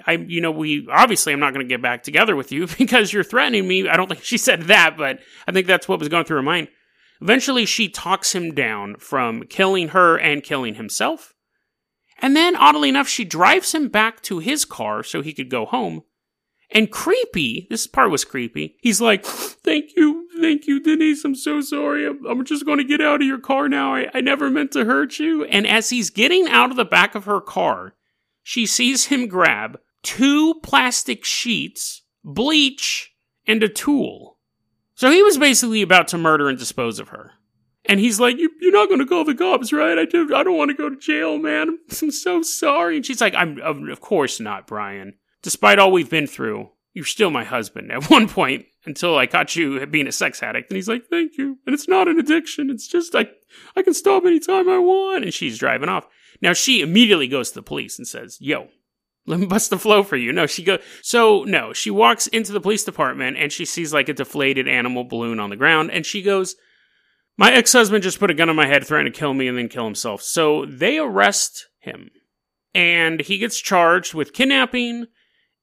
I, 0.07 0.13
you 0.13 0.41
know, 0.41 0.51
we 0.51 0.87
obviously, 0.91 1.33
I'm 1.33 1.39
not 1.39 1.53
going 1.53 1.65
to 1.65 1.71
get 1.71 1.83
back 1.83 2.01
together 2.01 2.35
with 2.35 2.51
you 2.51 2.67
because 2.77 3.13
you're 3.13 3.23
threatening 3.23 3.67
me. 3.67 3.87
I 3.87 3.95
don't 3.95 4.07
think 4.07 4.23
she 4.23 4.37
said 4.37 4.63
that, 4.63 4.97
but 4.97 5.19
I 5.47 5.51
think 5.51 5.67
that's 5.67 5.87
what 5.87 5.99
was 5.99 6.09
going 6.09 6.25
through 6.25 6.37
her 6.37 6.43
mind. 6.43 6.69
Eventually, 7.21 7.65
she 7.65 7.87
talks 7.87 8.33
him 8.33 8.53
down 8.53 8.95
from 8.97 9.43
killing 9.43 9.89
her 9.89 10.17
and 10.17 10.43
killing 10.43 10.75
himself. 10.75 11.33
And 12.19 12.35
then, 12.35 12.55
oddly 12.55 12.89
enough, 12.89 13.07
she 13.07 13.23
drives 13.23 13.73
him 13.73 13.89
back 13.89 14.21
to 14.23 14.39
his 14.39 14.65
car 14.65 15.03
so 15.03 15.21
he 15.21 15.33
could 15.33 15.49
go 15.49 15.65
home. 15.65 16.03
And 16.71 16.91
creepy, 16.91 17.67
this 17.69 17.87
part 17.87 18.11
was 18.11 18.25
creepy. 18.25 18.75
He's 18.81 18.99
like, 18.99 19.25
Thank 19.25 19.95
you, 19.95 20.27
thank 20.41 20.67
you, 20.67 20.81
Denise. 20.81 21.23
I'm 21.23 21.35
so 21.35 21.61
sorry. 21.61 22.07
I'm, 22.07 22.45
just 22.45 22.65
going 22.65 22.79
to 22.79 22.83
get 22.83 23.01
out 23.01 23.21
of 23.21 23.27
your 23.27 23.39
car 23.39 23.69
now. 23.69 23.95
I, 23.95 24.09
I 24.13 24.21
never 24.21 24.49
meant 24.49 24.71
to 24.73 24.85
hurt 24.85 25.19
you. 25.19 25.45
And 25.45 25.65
as 25.67 25.89
he's 25.89 26.09
getting 26.09 26.47
out 26.47 26.71
of 26.71 26.77
the 26.77 26.85
back 26.85 27.15
of 27.15 27.25
her 27.25 27.41
car, 27.41 27.95
she 28.43 28.65
sees 28.65 29.05
him 29.05 29.27
grab 29.27 29.79
two 30.03 30.55
plastic 30.63 31.25
sheets, 31.25 32.03
bleach, 32.23 33.13
and 33.47 33.63
a 33.63 33.69
tool. 33.69 34.37
So 34.95 35.09
he 35.11 35.23
was 35.23 35.37
basically 35.37 35.81
about 35.81 36.07
to 36.09 36.17
murder 36.17 36.47
and 36.47 36.57
dispose 36.57 36.99
of 36.99 37.09
her. 37.09 37.31
And 37.87 37.99
he's 37.99 38.19
like, 38.19 38.37
you, 38.37 38.49
are 38.49 38.71
not 38.71 38.87
going 38.87 38.99
to 38.99 39.05
call 39.05 39.25
the 39.25 39.35
cops, 39.35 39.71
right? 39.71 39.97
I, 39.97 40.05
do, 40.05 40.35
I 40.35 40.43
don't 40.43 40.57
want 40.57 40.71
to 40.71 40.77
go 40.77 40.89
to 40.89 40.95
jail, 40.95 41.37
man. 41.37 41.77
I'm 42.01 42.11
so 42.11 42.41
sorry. 42.41 42.97
And 42.97 43.05
she's 43.05 43.21
like, 43.21 43.35
I'm, 43.35 43.59
of 43.59 44.01
course 44.01 44.39
not, 44.39 44.67
Brian. 44.67 45.15
Despite 45.45 45.77
all 45.77 45.91
we've 45.91 46.09
been 46.09 46.25
through, 46.25 46.71
you're 46.95 47.05
still 47.05 47.29
my 47.29 47.43
husband 47.43 47.91
at 47.91 48.05
one 48.09 48.27
point 48.27 48.65
until 48.83 49.15
I 49.15 49.27
caught 49.27 49.55
you 49.55 49.85
being 49.85 50.07
a 50.07 50.11
sex 50.11 50.41
addict. 50.41 50.71
And 50.71 50.75
he's 50.75 50.89
like, 50.89 51.05
thank 51.05 51.37
you. 51.37 51.59
And 51.67 51.75
it's 51.75 51.87
not 51.87 52.07
an 52.07 52.17
addiction. 52.17 52.71
It's 52.71 52.87
just, 52.87 53.13
I, 53.13 53.29
I 53.75 53.83
can 53.83 53.93
stop 53.93 54.25
anytime 54.25 54.67
I 54.67 54.79
want. 54.79 55.23
And 55.23 55.31
she's 55.31 55.59
driving 55.59 55.87
off. 55.87 56.07
Now 56.41 56.53
she 56.53 56.81
immediately 56.81 57.27
goes 57.27 57.49
to 57.49 57.55
the 57.59 57.61
police 57.61 57.99
and 57.99 58.07
says, 58.07 58.39
yo, 58.41 58.69
let 59.27 59.39
me 59.39 59.45
bust 59.45 59.69
the 59.69 59.77
flow 59.77 60.01
for 60.01 60.15
you. 60.15 60.31
No, 60.31 60.47
she 60.47 60.63
goes, 60.63 60.79
so 61.03 61.43
no, 61.43 61.73
she 61.73 61.91
walks 61.91 62.25
into 62.25 62.51
the 62.51 62.59
police 62.59 62.83
department 62.83 63.37
and 63.37 63.51
she 63.51 63.65
sees 63.65 63.93
like 63.93 64.09
a 64.09 64.13
deflated 64.13 64.67
animal 64.67 65.03
balloon 65.03 65.39
on 65.39 65.51
the 65.51 65.55
ground. 65.55 65.91
And 65.91 66.07
she 66.07 66.23
goes, 66.23 66.55
my 67.37 67.51
ex 67.53 67.71
husband 67.71 68.03
just 68.03 68.17
put 68.17 68.31
a 68.31 68.33
gun 68.33 68.49
on 68.49 68.55
my 68.55 68.65
head, 68.65 68.83
threatened 68.83 69.13
to 69.13 69.19
kill 69.19 69.35
me 69.35 69.47
and 69.47 69.55
then 69.55 69.69
kill 69.69 69.85
himself. 69.85 70.23
So 70.23 70.65
they 70.65 70.97
arrest 70.97 71.67
him. 71.77 72.09
And 72.73 73.21
he 73.21 73.37
gets 73.37 73.59
charged 73.59 74.15
with 74.15 74.33
kidnapping 74.33 75.05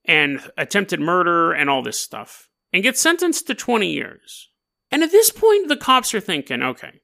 and 0.04 0.40
attempted 0.56 1.00
murder 1.00 1.52
and 1.52 1.70
all 1.70 1.82
this 1.82 2.00
stuff 2.00 2.48
and 2.72 2.82
gets 2.82 3.00
sentenced 3.00 3.46
to 3.46 3.54
20 3.54 3.90
years. 3.90 4.48
And 4.90 5.02
at 5.02 5.10
this 5.10 5.30
point, 5.30 5.68
the 5.68 5.76
cops 5.76 6.14
are 6.14 6.20
thinking 6.20 6.62
okay, 6.62 7.00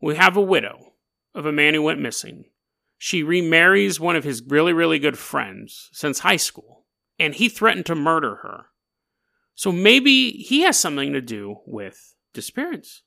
we 0.00 0.16
have 0.16 0.36
a 0.36 0.42
widow 0.42 0.92
of 1.34 1.46
a 1.46 1.52
man 1.52 1.74
who 1.74 1.82
went 1.82 2.00
missing. 2.00 2.44
She 2.96 3.22
remarries 3.22 4.00
one 4.00 4.16
of 4.16 4.24
his 4.24 4.42
really, 4.46 4.72
really 4.72 4.98
good 4.98 5.18
friends 5.18 5.88
since 5.92 6.20
high 6.20 6.36
school, 6.36 6.86
and 7.18 7.34
he 7.34 7.48
threatened 7.48 7.86
to 7.86 7.94
murder 7.94 8.36
her. 8.42 8.66
So 9.54 9.72
maybe 9.72 10.30
he 10.30 10.62
has 10.62 10.78
something 10.78 11.12
to 11.12 11.20
do 11.20 11.58
with 11.66 12.14
disappearance. 12.34 13.02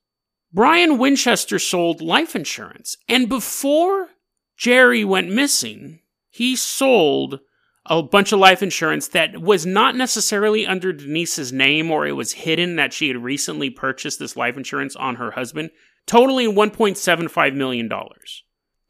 Brian 0.53 0.97
Winchester 0.97 1.59
sold 1.59 2.01
life 2.01 2.35
insurance, 2.35 2.97
and 3.07 3.29
before 3.29 4.09
Jerry 4.57 5.05
went 5.05 5.29
missing, 5.29 6.01
he 6.29 6.55
sold 6.55 7.39
a 7.85 8.03
bunch 8.03 8.31
of 8.31 8.39
life 8.39 8.61
insurance 8.61 9.07
that 9.09 9.41
was 9.41 9.65
not 9.65 9.95
necessarily 9.95 10.67
under 10.67 10.93
Denise's 10.93 11.51
name 11.51 11.89
or 11.89 12.05
it 12.05 12.11
was 12.11 12.33
hidden 12.33 12.75
that 12.75 12.93
she 12.93 13.07
had 13.07 13.17
recently 13.17 13.69
purchased 13.69 14.19
this 14.19 14.35
life 14.35 14.55
insurance 14.55 14.95
on 14.95 15.15
her 15.15 15.31
husband, 15.31 15.71
totaling 16.05 16.53
$1.75 16.53 17.55
million. 17.55 17.89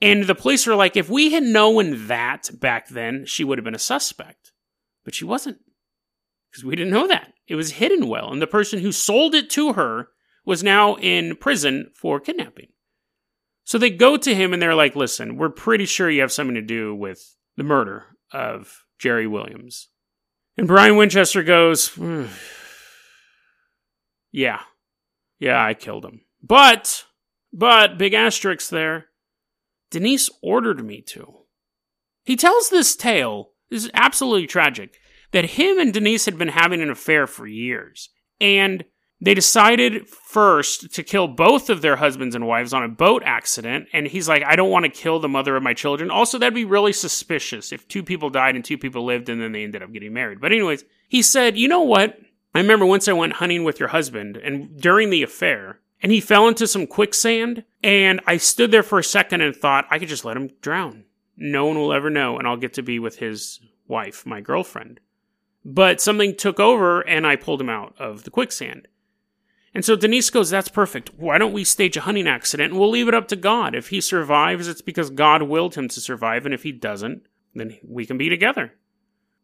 And 0.01 0.25
the 0.25 0.35
police 0.35 0.67
are 0.67 0.75
like, 0.75 0.97
if 0.97 1.09
we 1.09 1.31
had 1.31 1.43
known 1.43 2.07
that 2.07 2.49
back 2.59 2.89
then, 2.89 3.25
she 3.25 3.43
would 3.43 3.57
have 3.57 3.65
been 3.65 3.75
a 3.75 3.79
suspect. 3.79 4.51
But 5.05 5.15
she 5.15 5.25
wasn't. 5.25 5.59
Because 6.51 6.65
we 6.65 6.75
didn't 6.75 6.93
know 6.93 7.07
that. 7.07 7.31
It 7.47 7.55
was 7.55 7.73
hidden 7.73 8.07
well. 8.07 8.31
And 8.31 8.41
the 8.41 8.47
person 8.47 8.79
who 8.79 8.91
sold 8.91 9.35
it 9.35 9.49
to 9.51 9.73
her 9.73 10.09
was 10.45 10.63
now 10.63 10.95
in 10.95 11.37
prison 11.37 11.91
for 11.95 12.19
kidnapping. 12.19 12.67
So 13.63 13.77
they 13.77 13.89
go 13.89 14.17
to 14.17 14.35
him 14.35 14.51
and 14.51 14.61
they're 14.61 14.75
like, 14.75 14.95
listen, 14.95 15.37
we're 15.37 15.49
pretty 15.49 15.85
sure 15.85 16.09
you 16.09 16.21
have 16.21 16.31
something 16.31 16.55
to 16.55 16.61
do 16.61 16.93
with 16.93 17.37
the 17.55 17.63
murder 17.63 18.10
of 18.31 18.85
Jerry 18.99 19.27
Williams. 19.27 19.89
And 20.57 20.67
Brian 20.67 20.95
Winchester 20.95 21.43
goes, 21.43 21.89
hmm, 21.89 22.25
Yeah, 24.31 24.61
yeah, 25.39 25.63
I 25.63 25.73
killed 25.73 26.05
him. 26.05 26.21
But, 26.43 27.05
but, 27.53 27.97
big 27.97 28.13
asterisk 28.13 28.69
there, 28.69 29.07
Denise 29.89 30.29
ordered 30.41 30.83
me 30.85 31.01
to. 31.01 31.41
He 32.23 32.35
tells 32.35 32.69
this 32.69 32.95
tale, 32.95 33.51
this 33.69 33.85
is 33.85 33.91
absolutely 33.93 34.47
tragic, 34.47 34.99
that 35.31 35.51
him 35.51 35.79
and 35.79 35.93
Denise 35.93 36.25
had 36.25 36.37
been 36.37 36.49
having 36.49 36.81
an 36.81 36.89
affair 36.89 37.27
for 37.27 37.47
years. 37.47 38.09
And 38.39 38.85
they 39.21 39.35
decided 39.35 40.09
first 40.09 40.91
to 40.95 41.03
kill 41.03 41.27
both 41.27 41.69
of 41.69 41.81
their 41.81 41.95
husbands 41.95 42.33
and 42.33 42.47
wives 42.47 42.73
on 42.73 42.83
a 42.83 42.89
boat 42.89 43.21
accident. 43.23 43.87
And 43.93 44.07
he's 44.07 44.27
like, 44.27 44.43
I 44.43 44.55
don't 44.55 44.71
want 44.71 44.85
to 44.85 44.91
kill 44.91 45.19
the 45.19 45.29
mother 45.29 45.55
of 45.55 45.61
my 45.61 45.75
children. 45.75 46.09
Also, 46.09 46.39
that'd 46.39 46.55
be 46.55 46.65
really 46.65 46.91
suspicious 46.91 47.71
if 47.71 47.87
two 47.87 48.01
people 48.01 48.31
died 48.31 48.55
and 48.55 48.65
two 48.65 48.79
people 48.79 49.05
lived 49.05 49.29
and 49.29 49.39
then 49.39 49.51
they 49.51 49.63
ended 49.63 49.83
up 49.83 49.93
getting 49.93 50.13
married. 50.13 50.41
But, 50.41 50.51
anyways, 50.51 50.83
he 51.07 51.21
said, 51.21 51.55
You 51.55 51.67
know 51.67 51.83
what? 51.83 52.17
I 52.55 52.59
remember 52.59 52.85
once 52.85 53.07
I 53.07 53.13
went 53.13 53.33
hunting 53.33 53.63
with 53.63 53.79
your 53.79 53.89
husband 53.89 54.37
and 54.37 54.81
during 54.81 55.09
the 55.09 55.23
affair, 55.23 55.79
and 56.01 56.11
he 56.11 56.19
fell 56.19 56.47
into 56.47 56.67
some 56.67 56.87
quicksand. 56.87 57.63
And 57.83 58.21
I 58.25 58.37
stood 58.37 58.71
there 58.71 58.83
for 58.83 58.99
a 58.99 59.03
second 59.03 59.41
and 59.41 59.55
thought, 59.55 59.85
I 59.89 59.99
could 59.99 60.09
just 60.09 60.25
let 60.25 60.35
him 60.37 60.49
drown. 60.61 61.05
No 61.37 61.67
one 61.67 61.77
will 61.77 61.93
ever 61.93 62.09
know, 62.09 62.37
and 62.37 62.47
I'll 62.47 62.57
get 62.57 62.73
to 62.73 62.83
be 62.83 62.99
with 62.99 63.17
his 63.17 63.59
wife, 63.87 64.25
my 64.25 64.41
girlfriend. 64.41 64.99
But 65.63 66.01
something 66.01 66.35
took 66.35 66.59
over 66.59 67.01
and 67.01 67.25
I 67.25 67.35
pulled 67.35 67.61
him 67.61 67.69
out 67.69 67.93
of 67.99 68.23
the 68.23 68.31
quicksand. 68.31 68.87
And 69.73 69.85
so 69.85 69.95
Denise 69.95 70.29
goes, 70.29 70.49
That's 70.49 70.69
perfect. 70.69 71.11
Why 71.17 71.37
don't 71.37 71.53
we 71.53 71.63
stage 71.63 71.97
a 71.97 72.01
hunting 72.01 72.27
accident 72.27 72.71
and 72.71 72.79
we'll 72.79 72.89
leave 72.89 73.07
it 73.07 73.13
up 73.13 73.27
to 73.29 73.35
God? 73.35 73.75
If 73.75 73.89
he 73.89 74.01
survives, 74.01 74.67
it's 74.67 74.81
because 74.81 75.09
God 75.09 75.43
willed 75.43 75.75
him 75.75 75.87
to 75.89 76.01
survive. 76.01 76.45
And 76.45 76.53
if 76.53 76.63
he 76.63 76.71
doesn't, 76.71 77.23
then 77.53 77.77
we 77.83 78.05
can 78.05 78.17
be 78.17 78.29
together. 78.29 78.73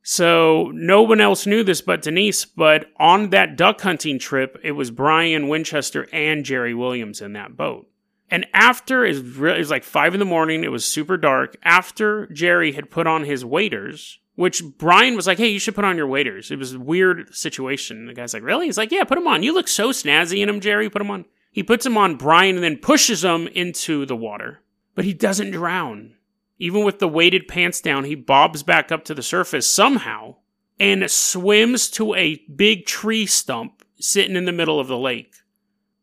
So 0.03 0.72
no 0.74 1.01
one 1.01 1.19
else 1.19 1.46
knew 1.46 1.63
this 1.63 1.81
but 1.81 2.01
Denise. 2.01 2.46
But 2.46 2.88
on 2.98 3.29
that 3.31 3.57
duck 3.57 3.81
hunting 3.81 4.19
trip, 4.19 4.57
it 4.63 4.72
was 4.72 4.91
Brian 4.91 5.48
Winchester 5.48 6.07
and 6.13 6.46
Jerry 6.46 6.74
Williams 6.74 7.22
in 7.22 7.34
that 7.34 7.57
boat. 7.57 7.89
And 8.29 8.46
after 8.53 9.05
it 9.05 9.15
was, 9.15 9.38
it 9.38 9.57
was 9.57 9.69
like 9.69 9.84
five 9.84 10.13
in 10.13 10.19
the 10.19 10.25
morning, 10.25 10.63
it 10.63 10.72
was 10.72 10.86
super 10.86 11.17
dark. 11.17 11.55
After 11.63 12.27
Jerry 12.27 12.74
had 12.74 12.91
put 12.91 13.07
on 13.07 13.24
his 13.24 13.46
waders, 13.46 14.19
which 14.38 14.62
Brian 14.77 15.15
was 15.15 15.25
like, 15.25 15.39
"Hey, 15.39 15.50
you 15.50 15.60
should 15.60 15.75
put 15.75 15.84
on 15.84 15.98
your 15.98 16.08
waders." 16.08 16.51
It 16.51 16.60
was 16.60 16.74
a 16.75 16.79
weird 16.79 17.36
situation. 17.36 18.06
The 18.06 18.13
guy's 18.13 18.36
like, 18.36 18.44
"Really?" 18.44 18.67
He's 18.67 18.77
like, 18.77 18.91
"Yeah, 18.91 19.03
put 19.03 19.15
them 19.15 19.27
on. 19.27 19.41
You 19.41 19.51
look 19.51 19.67
so 19.67 19.89
snazzy 19.89 20.39
in 20.41 20.48
them, 20.48 20.62
Jerry. 20.62 20.89
Put 20.89 21.00
them 21.00 21.10
on." 21.10 21.25
He 21.51 21.63
puts 21.63 21.84
them 21.84 21.98
on 21.98 22.17
Brian 22.17 22.56
and 22.56 22.63
then 22.63 22.77
pushes 22.77 23.24
him 23.24 23.48
into 23.48 24.06
the 24.06 24.15
water, 24.15 24.62
but 24.94 25.06
he 25.06 25.13
doesn't 25.13 25.51
drown. 25.51 26.13
Even 26.60 26.84
with 26.84 27.00
the 27.00 27.08
weighted 27.08 27.48
pants 27.48 27.82
down, 27.82 28.03
he 28.03 28.13
bobs 28.13 28.62
back 28.62 28.91
up 28.91 29.03
to 29.06 29.15
the 29.15 29.24
surface 29.24 29.67
somehow 29.67 30.36
and 30.79 31.10
swims 31.10 31.89
to 31.89 32.13
a 32.13 32.44
big 32.56 32.86
tree 32.86 33.25
stump 33.25 33.84
sitting 34.00 34.36
in 34.36 34.46
the 34.46 34.51
middle 34.51 34.79
of 34.79 34.88
the 34.88 34.98
lake. 34.98 35.34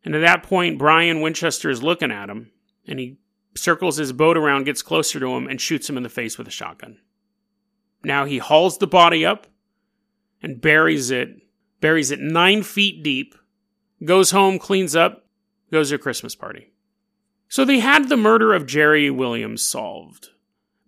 And 0.05 0.15
at 0.17 0.23
that 0.23 0.43
point, 0.43 0.77
Brian 0.77 1.21
Winchester 1.21 1.71
is 1.71 1.85
looking 1.85 2.11
at 2.11 2.29
him, 2.29 2.51
and 2.85 2.99
he 2.99 3.19
circles 3.57 3.97
his 3.97 4.13
boat 4.13 4.37
around, 4.37 4.65
gets 4.65 4.83
closer 4.83 5.21
to 5.21 5.29
him, 5.29 5.47
and 5.47 5.61
shoots 5.61 5.89
him 5.89 5.97
in 5.97 6.03
the 6.03 6.09
face 6.09 6.37
with 6.37 6.49
a 6.49 6.53
shotgun. 6.53 6.99
Now 8.05 8.25
he 8.25 8.39
hauls 8.39 8.79
the 8.79 8.87
body 8.87 9.25
up 9.25 9.47
and 10.43 10.61
buries 10.61 11.11
it, 11.11 11.29
buries 11.81 12.11
it 12.11 12.21
nine 12.21 12.63
feet 12.63 13.03
deep, 13.03 13.35
goes 14.05 14.31
home, 14.31 14.59
cleans 14.59 14.95
up, 14.95 15.27
goes 15.73 15.89
to 15.89 15.97
a 15.97 15.99
Christmas 15.99 16.35
party. 16.35 16.73
So 17.49 17.65
they 17.65 17.79
had 17.79 18.09
the 18.09 18.17
murder 18.17 18.53
of 18.53 18.67
Jerry 18.67 19.11
Williams 19.11 19.65
solved. 19.65 20.29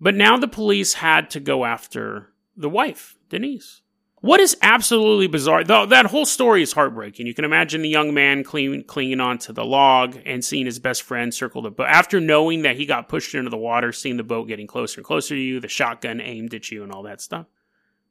But 0.00 0.14
now 0.14 0.36
the 0.36 0.48
police 0.48 0.94
had 0.94 1.30
to 1.30 1.40
go 1.40 1.64
after 1.64 2.32
the 2.56 2.68
wife, 2.68 3.16
Denise. 3.28 3.82
What 4.20 4.40
is 4.40 4.56
absolutely 4.62 5.26
bizarre, 5.26 5.62
though, 5.62 5.86
that 5.86 6.06
whole 6.06 6.24
story 6.24 6.62
is 6.62 6.72
heartbreaking. 6.72 7.26
You 7.26 7.34
can 7.34 7.44
imagine 7.44 7.82
the 7.82 7.88
young 7.88 8.14
man 8.14 8.44
clean, 8.44 8.82
clinging 8.82 9.20
onto 9.20 9.52
the 9.52 9.64
log 9.64 10.18
and 10.24 10.44
seeing 10.44 10.66
his 10.66 10.78
best 10.78 11.02
friend 11.02 11.32
circle 11.32 11.62
the 11.62 11.70
boat. 11.70 11.86
After 11.88 12.18
knowing 12.18 12.62
that 12.62 12.76
he 12.76 12.86
got 12.86 13.08
pushed 13.08 13.34
into 13.34 13.50
the 13.50 13.58
water, 13.58 13.92
seeing 13.92 14.16
the 14.16 14.24
boat 14.24 14.48
getting 14.48 14.66
closer 14.66 15.00
and 15.00 15.04
closer 15.04 15.34
to 15.34 15.40
you, 15.40 15.60
the 15.60 15.68
shotgun 15.68 16.20
aimed 16.20 16.54
at 16.54 16.70
you, 16.70 16.82
and 16.82 16.92
all 16.92 17.02
that 17.02 17.20
stuff. 17.20 17.46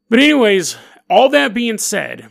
But, 0.08 0.20
anyways, 0.20 0.76
all 1.10 1.28
that 1.30 1.52
being 1.52 1.78
said, 1.78 2.30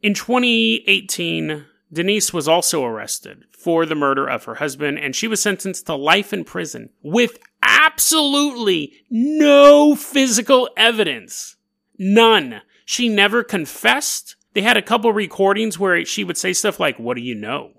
in 0.00 0.14
2018, 0.14 1.64
Denise 1.92 2.32
was 2.32 2.46
also 2.46 2.84
arrested 2.84 3.44
for 3.50 3.84
the 3.84 3.96
murder 3.96 4.28
of 4.28 4.44
her 4.44 4.56
husband, 4.56 4.98
and 5.00 5.16
she 5.16 5.26
was 5.26 5.42
sentenced 5.42 5.86
to 5.86 5.96
life 5.96 6.32
in 6.32 6.44
prison 6.44 6.90
with 7.02 7.38
absolutely 7.60 8.92
no 9.10 9.96
physical 9.96 10.70
evidence. 10.76 11.56
None. 11.98 12.62
She 12.86 13.10
never 13.10 13.42
confessed. 13.42 14.36
They 14.54 14.62
had 14.62 14.78
a 14.78 14.82
couple 14.82 15.12
recordings 15.12 15.78
where 15.78 16.02
she 16.06 16.24
would 16.24 16.38
say 16.38 16.54
stuff 16.54 16.80
like, 16.80 16.98
What 16.98 17.16
do 17.16 17.20
you 17.20 17.34
know? 17.34 17.72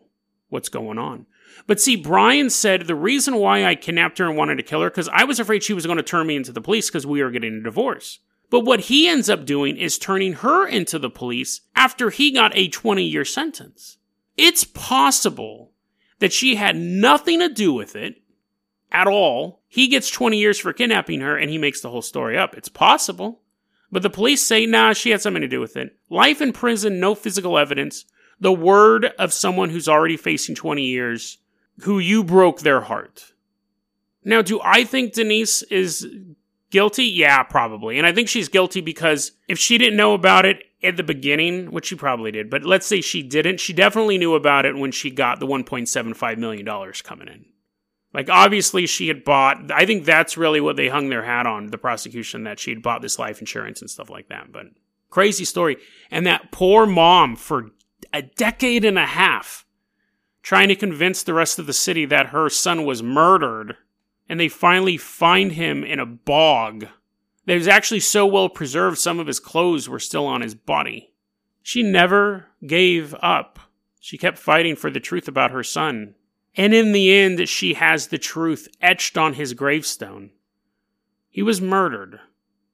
What's 0.50 0.70
going 0.70 1.00
on? 1.00 1.26
But 1.66 1.82
see, 1.82 1.96
Brian 1.96 2.50
said 2.50 2.86
the 2.86 2.94
reason 2.94 3.38
why 3.38 3.66
I 3.66 3.74
kidnapped 3.74 4.20
her 4.20 4.26
and 4.28 4.38
wanted 4.38 4.58
to 4.58 4.64
kill 4.64 4.82
her 4.82 4.90
because 4.90 5.10
I 5.10 5.24
was 5.24 5.40
afraid 5.40 5.64
she 5.64 5.74
was 5.74 5.86
going 5.86 5.98
to 5.98 6.04
turn 6.04 6.28
me 6.28 6.36
into 6.36 6.52
the 6.52 6.62
police 6.62 6.90
because 6.90 7.08
we 7.08 7.24
were 7.24 7.32
getting 7.32 7.58
a 7.58 7.64
divorce. 7.64 8.20
But 8.50 8.66
what 8.66 8.82
he 8.82 9.08
ends 9.08 9.30
up 9.30 9.46
doing 9.46 9.78
is 9.78 9.98
turning 9.98 10.34
her 10.34 10.68
into 10.68 11.00
the 11.00 11.10
police 11.10 11.62
after 11.76 12.10
he 12.10 12.32
got 12.32 12.56
a 12.56 12.68
20 12.68 13.04
year 13.04 13.26
sentence. 13.26 13.98
It's 14.36 14.66
possible 14.66 15.72
that 16.20 16.34
she 16.34 16.56
had 16.56 16.76
nothing 16.76 17.40
to 17.40 17.50
do 17.50 17.74
with 17.74 17.96
it 17.96 18.22
at 18.92 19.08
all. 19.08 19.62
He 19.68 19.88
gets 19.88 20.10
20 20.10 20.38
years 20.38 20.60
for 20.60 20.74
kidnapping 20.74 21.22
her 21.22 21.38
and 21.38 21.50
he 21.50 21.58
makes 21.58 21.82
the 21.82 21.90
whole 21.90 22.02
story 22.02 22.38
up. 22.38 22.56
It's 22.56 22.70
possible. 22.70 23.42
But 23.92 24.04
the 24.04 24.10
police 24.10 24.42
say, 24.42 24.66
nah, 24.66 24.94
she 24.94 25.12
had 25.12 25.22
something 25.22 25.42
to 25.42 25.48
do 25.48 25.60
with 25.60 25.78
it. 25.78 25.96
Life 26.10 26.42
in 26.42 26.52
prison, 26.52 27.00
no 27.00 27.16
physical 27.16 27.58
evidence. 27.58 28.06
The 28.40 28.54
word 28.54 29.06
of 29.18 29.34
someone 29.34 29.70
who's 29.70 29.88
already 29.88 30.18
facing 30.18 30.56
20 30.56 30.84
years, 30.84 31.38
who 31.82 32.00
you 32.00 32.24
broke 32.24 32.62
their 32.62 32.82
heart. 32.82 33.34
Now, 34.24 34.42
do 34.42 34.60
I 34.64 34.84
think 34.84 35.14
Denise 35.14 35.64
is 35.64 36.06
guilty? 36.70 37.06
Yeah, 37.06 37.44
probably. 37.44 37.98
And 37.98 38.06
I 38.06 38.12
think 38.12 38.28
she's 38.28 38.50
guilty 38.50 38.82
because 38.82 39.32
if 39.48 39.58
she 39.58 39.78
didn't 39.78 39.96
know 39.96 40.14
about 40.14 40.46
it 40.46 40.64
at 40.84 40.98
the 40.98 41.04
beginning, 41.04 41.72
which 41.72 41.86
she 41.88 41.96
probably 41.96 42.32
did, 42.32 42.50
but 42.50 42.66
let's 42.66 42.86
say 42.86 43.00
she 43.00 43.24
didn't, 43.24 43.60
she 43.60 43.74
definitely 43.74 44.18
knew 44.18 44.36
about 44.36 44.66
it 44.66 44.76
when 44.76 44.92
she 44.92 45.10
got 45.10 45.40
the 45.40 45.48
$1.75 45.48 46.38
million 46.38 46.66
coming 47.04 47.28
in. 47.30 47.46
Like, 48.18 48.32
obviously, 48.32 48.88
she 48.88 49.10
had 49.10 49.24
bought, 49.24 49.72
I 49.72 49.86
think 49.86 50.04
that's 50.04 50.38
really 50.38 50.60
what 50.60 50.76
they 50.76 50.88
hung 50.88 51.10
their 51.10 51.24
hat 51.24 51.46
on, 51.46 51.68
the 51.68 51.78
prosecution, 51.78 52.46
that 52.46 52.60
she 52.60 52.72
had 52.72 52.82
bought 52.82 53.04
this 53.04 53.20
life 53.20 53.40
insurance 53.42 53.80
and 53.80 53.92
stuff 53.92 54.10
like 54.10 54.28
that. 54.30 54.52
But 54.52 54.66
crazy 55.12 55.46
story. 55.46 55.78
And 56.10 56.26
that 56.26 56.52
poor 56.52 56.88
mom 56.88 57.36
for 57.36 57.70
a 58.12 58.24
decade 58.24 58.84
and 58.86 58.98
a 58.98 59.06
half 59.06 59.68
trying 60.42 60.68
to 60.70 60.76
convince 60.76 61.22
the 61.22 61.36
rest 61.36 61.60
of 61.60 61.68
the 61.68 61.74
city 61.74 62.06
that 62.06 62.30
her 62.30 62.50
son 62.50 62.86
was 62.86 63.04
murdered. 63.04 63.76
And 64.28 64.40
they 64.40 64.50
finally 64.50 64.98
find 64.98 65.52
him 65.52 65.84
in 65.84 66.00
a 66.00 66.06
bog 66.08 66.88
that 67.46 67.54
was 67.54 67.68
actually 67.68 68.00
so 68.00 68.26
well 68.26 68.50
preserved, 68.50 68.98
some 68.98 69.20
of 69.20 69.28
his 69.28 69.40
clothes 69.40 69.88
were 69.88 70.00
still 70.00 70.26
on 70.26 70.42
his 70.42 70.56
body. 70.56 71.14
She 71.62 71.84
never 71.84 72.48
gave 72.66 73.14
up. 73.22 73.60
She 74.00 74.18
kept 74.18 74.40
fighting 74.40 74.76
for 74.76 74.90
the 74.90 75.00
truth 75.00 75.28
about 75.28 75.52
her 75.52 75.64
son. 75.64 76.16
And 76.58 76.74
in 76.74 76.92
the 76.92 77.14
end, 77.14 77.48
she 77.48 77.76
has 77.76 78.08
the 78.08 78.18
truth 78.18 78.68
etched 78.82 79.16
on 79.16 79.36
his 79.36 79.54
gravestone. 79.54 80.32
He 81.30 81.44
was 81.44 81.62
murdered. 81.62 82.20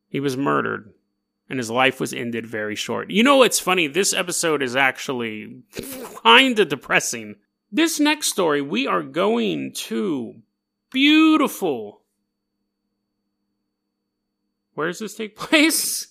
He 0.08 0.22
was 0.22 0.38
murdered. 0.38 0.94
And 1.50 1.60
his 1.60 1.70
life 1.70 2.00
was 2.00 2.14
ended 2.14 2.46
very 2.46 2.76
short. 2.76 3.12
You 3.12 3.24
know 3.24 3.38
what's 3.38 3.60
funny? 3.60 3.88
This 3.88 4.14
episode 4.14 4.64
is 4.64 4.78
actually 4.78 5.64
kind 6.24 6.58
of 6.58 6.70
depressing. 6.70 7.36
This 7.70 8.00
next 8.00 8.28
story, 8.28 8.62
we 8.62 8.88
are 8.88 9.04
going 9.04 9.74
to 9.74 10.36
beautiful. 10.90 12.04
Where 14.76 14.88
does 14.88 15.00
this 15.00 15.16
take 15.16 15.36
place? 15.36 16.08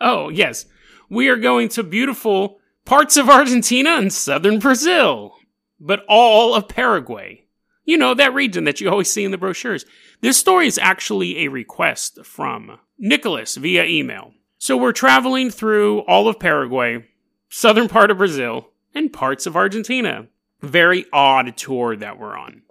Oh, 0.00 0.28
yes. 0.28 0.66
We 1.10 1.28
are 1.28 1.36
going 1.36 1.68
to 1.70 1.82
beautiful 1.82 2.60
parts 2.84 3.16
of 3.16 3.28
Argentina 3.28 3.90
and 3.90 4.12
southern 4.12 4.60
Brazil 4.60 5.36
but 5.80 6.04
all 6.08 6.54
of 6.54 6.68
Paraguay. 6.68 7.44
You 7.84 7.96
know, 7.96 8.14
that 8.14 8.34
region 8.34 8.64
that 8.64 8.80
you 8.80 8.90
always 8.90 9.10
see 9.10 9.24
in 9.24 9.30
the 9.30 9.38
brochures. 9.38 9.84
This 10.20 10.36
story 10.36 10.66
is 10.66 10.78
actually 10.78 11.38
a 11.44 11.48
request 11.48 12.24
from 12.24 12.78
Nicholas 12.98 13.56
via 13.56 13.84
email. 13.84 14.32
So 14.58 14.76
we're 14.76 14.92
traveling 14.92 15.50
through 15.50 16.00
all 16.00 16.26
of 16.26 16.40
Paraguay, 16.40 17.06
southern 17.48 17.88
part 17.88 18.10
of 18.10 18.18
Brazil, 18.18 18.70
and 18.94 19.12
parts 19.12 19.46
of 19.46 19.56
Argentina. 19.56 20.26
Very 20.62 21.04
odd 21.12 21.56
tour 21.56 21.94
that 21.96 22.18
we're 22.18 22.36
on. 22.36 22.62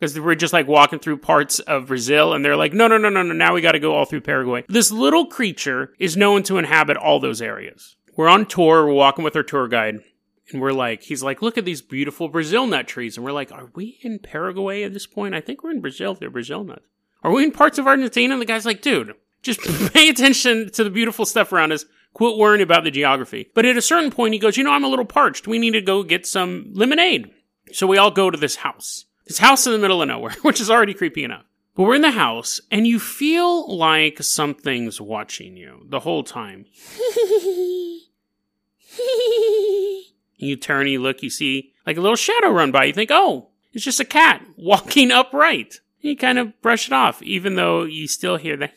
Because 0.00 0.18
we're 0.18 0.34
just 0.34 0.52
like 0.52 0.66
walking 0.66 0.98
through 0.98 1.18
parts 1.18 1.60
of 1.60 1.86
Brazil, 1.86 2.32
and 2.32 2.44
they're 2.44 2.56
like, 2.56 2.72
no, 2.72 2.88
no, 2.88 2.98
no, 2.98 3.10
no, 3.10 3.22
no, 3.22 3.32
now 3.32 3.54
we 3.54 3.60
gotta 3.60 3.78
go 3.78 3.94
all 3.94 4.06
through 4.06 4.22
Paraguay. 4.22 4.64
This 4.68 4.90
little 4.90 5.26
creature 5.26 5.94
is 6.00 6.16
known 6.16 6.42
to 6.44 6.58
inhabit 6.58 6.96
all 6.96 7.20
those 7.20 7.40
areas. 7.40 7.96
We're 8.16 8.28
on 8.28 8.46
tour, 8.46 8.86
we're 8.86 8.92
walking 8.92 9.24
with 9.24 9.36
our 9.36 9.42
tour 9.42 9.68
guide, 9.68 10.00
and 10.52 10.60
we're 10.60 10.72
like, 10.72 11.02
he's 11.02 11.22
like, 11.22 11.42
look 11.42 11.56
at 11.56 11.64
these 11.64 11.82
beautiful 11.82 12.28
Brazil 12.28 12.66
nut 12.66 12.86
trees. 12.86 13.16
And 13.16 13.24
we're 13.24 13.32
like, 13.32 13.50
are 13.50 13.70
we 13.74 13.98
in 14.02 14.18
Paraguay 14.18 14.82
at 14.82 14.92
this 14.92 15.06
point? 15.06 15.34
I 15.34 15.40
think 15.40 15.62
we're 15.62 15.70
in 15.70 15.80
Brazil. 15.80 16.14
They're 16.14 16.30
Brazil 16.30 16.64
nuts. 16.64 16.86
Are 17.22 17.32
we 17.32 17.44
in 17.44 17.52
parts 17.52 17.78
of 17.78 17.86
Argentina? 17.86 18.34
And 18.34 18.42
the 18.42 18.46
guy's 18.46 18.66
like, 18.66 18.82
dude, 18.82 19.14
just 19.42 19.60
pay 19.92 20.08
attention 20.08 20.70
to 20.72 20.84
the 20.84 20.90
beautiful 20.90 21.24
stuff 21.24 21.52
around 21.52 21.72
us. 21.72 21.86
Quit 22.12 22.36
worrying 22.36 22.62
about 22.62 22.84
the 22.84 22.90
geography. 22.90 23.50
But 23.54 23.64
at 23.64 23.76
a 23.76 23.82
certain 23.82 24.10
point, 24.10 24.34
he 24.34 24.38
goes, 24.38 24.56
you 24.56 24.62
know, 24.62 24.72
I'm 24.72 24.84
a 24.84 24.88
little 24.88 25.04
parched. 25.04 25.48
We 25.48 25.58
need 25.58 25.72
to 25.72 25.80
go 25.80 26.02
get 26.02 26.26
some 26.26 26.70
lemonade. 26.72 27.30
So 27.72 27.86
we 27.86 27.98
all 27.98 28.10
go 28.10 28.30
to 28.30 28.38
this 28.38 28.56
house. 28.56 29.06
This 29.26 29.38
house 29.38 29.66
in 29.66 29.72
the 29.72 29.78
middle 29.78 30.02
of 30.02 30.08
nowhere, 30.08 30.34
which 30.42 30.60
is 30.60 30.70
already 30.70 30.94
creepy 30.94 31.24
enough. 31.24 31.44
But 31.74 31.84
we're 31.84 31.96
in 31.96 32.02
the 32.02 32.12
house, 32.12 32.60
and 32.70 32.86
you 32.86 33.00
feel 33.00 33.76
like 33.76 34.22
something's 34.22 35.00
watching 35.00 35.56
you 35.56 35.84
the 35.88 36.00
whole 36.00 36.22
time. 36.22 36.66
You 40.36 40.56
turn, 40.56 40.86
you 40.88 41.00
look, 41.00 41.22
you 41.22 41.30
see 41.30 41.72
like 41.86 41.96
a 41.96 42.00
little 42.00 42.16
shadow 42.16 42.50
run 42.50 42.70
by. 42.72 42.84
You 42.84 42.92
think, 42.92 43.10
oh, 43.12 43.50
it's 43.72 43.84
just 43.84 44.00
a 44.00 44.04
cat 44.04 44.44
walking 44.56 45.10
upright. 45.10 45.80
You 46.00 46.16
kind 46.16 46.38
of 46.38 46.60
brush 46.60 46.86
it 46.86 46.92
off, 46.92 47.22
even 47.22 47.54
though 47.56 47.84
you 47.84 48.06
still 48.06 48.36
hear 48.36 48.56
the. 48.56 48.70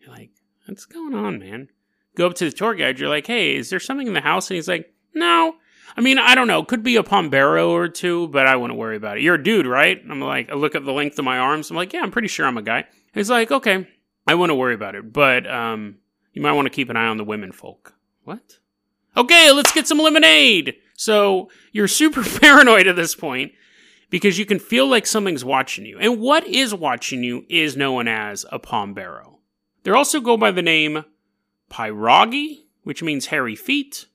You're 0.00 0.14
like, 0.14 0.30
what's 0.66 0.86
going 0.86 1.14
on, 1.14 1.38
man? 1.40 1.68
Go 2.14 2.26
up 2.26 2.34
to 2.34 2.44
the 2.44 2.52
tour 2.52 2.74
guide. 2.74 2.98
You're 2.98 3.08
like, 3.08 3.26
hey, 3.26 3.56
is 3.56 3.70
there 3.70 3.80
something 3.80 4.06
in 4.06 4.14
the 4.14 4.20
house? 4.20 4.50
And 4.50 4.56
he's 4.56 4.68
like, 4.68 4.92
no. 5.14 5.56
I 5.96 6.00
mean, 6.02 6.18
I 6.18 6.36
don't 6.36 6.46
know. 6.46 6.62
Could 6.62 6.84
be 6.84 6.96
a 6.96 7.02
Pombero 7.02 7.70
or 7.70 7.88
two, 7.88 8.28
but 8.28 8.46
I 8.46 8.54
wouldn't 8.54 8.78
worry 8.78 8.96
about 8.96 9.16
it. 9.16 9.22
You're 9.22 9.34
a 9.34 9.42
dude, 9.42 9.66
right? 9.66 10.00
I'm 10.08 10.20
like, 10.20 10.50
I 10.50 10.54
look 10.54 10.76
at 10.76 10.84
the 10.84 10.92
length 10.92 11.18
of 11.18 11.24
my 11.24 11.38
arms. 11.38 11.70
I'm 11.70 11.76
like, 11.76 11.92
yeah, 11.92 12.02
I'm 12.02 12.12
pretty 12.12 12.28
sure 12.28 12.46
I'm 12.46 12.58
a 12.58 12.62
guy. 12.62 12.84
He's 13.12 13.30
like, 13.30 13.50
okay, 13.50 13.88
I 14.26 14.34
wouldn't 14.34 14.58
worry 14.58 14.74
about 14.74 14.94
it, 14.94 15.12
but 15.12 15.50
um, 15.50 15.96
you 16.32 16.42
might 16.42 16.52
want 16.52 16.66
to 16.66 16.70
keep 16.70 16.90
an 16.90 16.96
eye 16.96 17.08
on 17.08 17.16
the 17.16 17.24
women 17.24 17.50
folk. 17.50 17.94
What? 18.30 18.58
Okay, 19.16 19.50
let's 19.50 19.72
get 19.72 19.88
some 19.88 19.98
lemonade. 19.98 20.76
So 20.94 21.50
you're 21.72 21.88
super 22.02 22.22
paranoid 22.22 22.86
at 22.86 22.94
this 22.94 23.16
point 23.16 23.50
because 24.08 24.38
you 24.38 24.46
can 24.46 24.60
feel 24.60 24.86
like 24.86 25.04
something's 25.04 25.44
watching 25.44 25.84
you. 25.84 25.98
And 25.98 26.20
what 26.20 26.46
is 26.46 26.72
watching 26.72 27.24
you 27.24 27.44
is 27.48 27.76
known 27.76 28.06
as 28.06 28.46
a 28.52 28.60
Pombero. 28.60 29.38
They 29.82 29.90
also 29.90 30.20
go 30.20 30.36
by 30.36 30.52
the 30.52 30.62
name 30.62 31.04
Pyragi, 31.72 32.66
which 32.84 33.02
means 33.02 33.26
hairy 33.26 33.56
feet, 33.56 34.06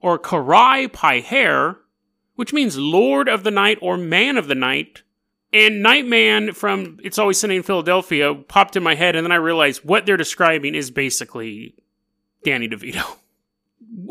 or 0.00 0.20
Karai 0.20 0.92
Pai 0.92 1.20
Hair, 1.20 1.78
which 2.36 2.52
means 2.52 2.78
Lord 2.78 3.28
of 3.28 3.42
the 3.42 3.50
Night 3.50 3.78
or 3.82 3.96
Man 3.96 4.36
of 4.36 4.46
the 4.46 4.54
Night. 4.54 5.02
And 5.52 5.82
Nightman 5.82 6.52
from 6.54 6.98
It's 7.02 7.18
Always 7.18 7.40
Sunny 7.40 7.56
in 7.56 7.64
Philadelphia 7.64 8.34
popped 8.34 8.76
in 8.76 8.84
my 8.84 8.94
head, 8.94 9.16
and 9.16 9.24
then 9.24 9.32
I 9.32 9.36
realized 9.36 9.84
what 9.84 10.06
they're 10.06 10.16
describing 10.16 10.76
is 10.76 10.92
basically 10.92 11.74
Danny 12.44 12.68
DeVito. 12.68 13.18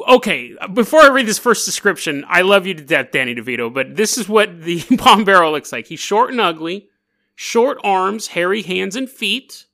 okay, 0.07 0.55
before 0.73 1.01
I 1.01 1.09
read 1.09 1.25
this 1.25 1.39
first 1.39 1.65
description, 1.65 2.25
I 2.27 2.41
love 2.41 2.65
you 2.65 2.73
to 2.73 2.83
death, 2.83 3.11
Danny 3.11 3.35
DeVito, 3.35 3.73
but 3.73 3.95
this 3.95 4.17
is 4.17 4.29
what 4.29 4.61
the 4.61 4.79
Pombero 4.97 5.51
looks 5.51 5.71
like. 5.71 5.87
He's 5.87 5.99
short 5.99 6.31
and 6.31 6.41
ugly, 6.41 6.89
short 7.35 7.77
arms, 7.83 8.27
hairy 8.27 8.61
hands 8.61 8.95
and 8.95 9.09
feet, 9.09 9.65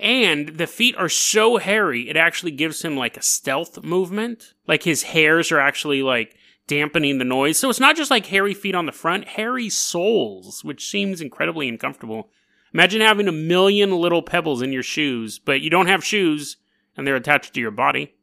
and 0.00 0.48
the 0.56 0.66
feet 0.66 0.96
are 0.96 1.10
so 1.10 1.58
hairy, 1.58 2.08
it 2.08 2.16
actually 2.16 2.52
gives 2.52 2.82
him 2.82 2.96
like 2.96 3.18
a 3.18 3.22
stealth 3.22 3.84
movement. 3.84 4.54
Like 4.66 4.82
his 4.82 5.02
hairs 5.02 5.52
are 5.52 5.60
actually 5.60 6.02
like 6.02 6.36
dampening 6.66 7.18
the 7.18 7.24
noise. 7.24 7.58
So 7.58 7.68
it's 7.68 7.80
not 7.80 7.96
just 7.96 8.10
like 8.10 8.26
hairy 8.26 8.54
feet 8.54 8.74
on 8.74 8.86
the 8.86 8.92
front, 8.92 9.28
hairy 9.28 9.68
soles, 9.68 10.64
which 10.64 10.88
seems 10.88 11.20
incredibly 11.20 11.68
uncomfortable. 11.68 12.30
Imagine 12.72 13.02
having 13.02 13.28
a 13.28 13.32
million 13.32 13.90
little 13.90 14.22
pebbles 14.22 14.62
in 14.62 14.72
your 14.72 14.82
shoes, 14.82 15.38
but 15.38 15.60
you 15.60 15.68
don't 15.68 15.88
have 15.88 16.04
shoes 16.04 16.56
and 16.96 17.06
they're 17.06 17.16
attached 17.16 17.52
to 17.54 17.60
your 17.60 17.70
body. 17.70 18.14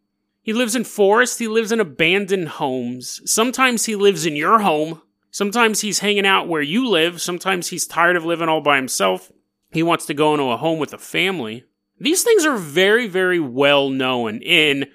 He 0.47 0.53
lives 0.53 0.77
in 0.77 0.85
forests, 0.85 1.39
he 1.39 1.49
lives 1.49 1.73
in 1.73 1.81
abandoned 1.81 2.47
homes. 2.47 3.19
Sometimes 3.29 3.83
he 3.83 3.97
lives 3.97 4.25
in 4.25 4.37
your 4.37 4.59
home. 4.59 5.01
Sometimes 5.29 5.81
he's 5.81 5.99
hanging 5.99 6.25
out 6.25 6.47
where 6.47 6.61
you 6.61 6.87
live. 6.87 7.21
Sometimes 7.21 7.67
he's 7.67 7.85
tired 7.85 8.15
of 8.15 8.23
living 8.23 8.47
all 8.47 8.61
by 8.61 8.77
himself. 8.77 9.29
He 9.71 9.83
wants 9.83 10.05
to 10.05 10.13
go 10.13 10.33
into 10.33 10.45
a 10.45 10.55
home 10.55 10.79
with 10.79 10.93
a 10.93 10.97
family. 10.97 11.65
These 11.99 12.23
things 12.23 12.45
are 12.45 12.55
very, 12.55 13.07
very 13.07 13.41
well 13.41 13.89
known 13.89 14.37
in 14.41 14.85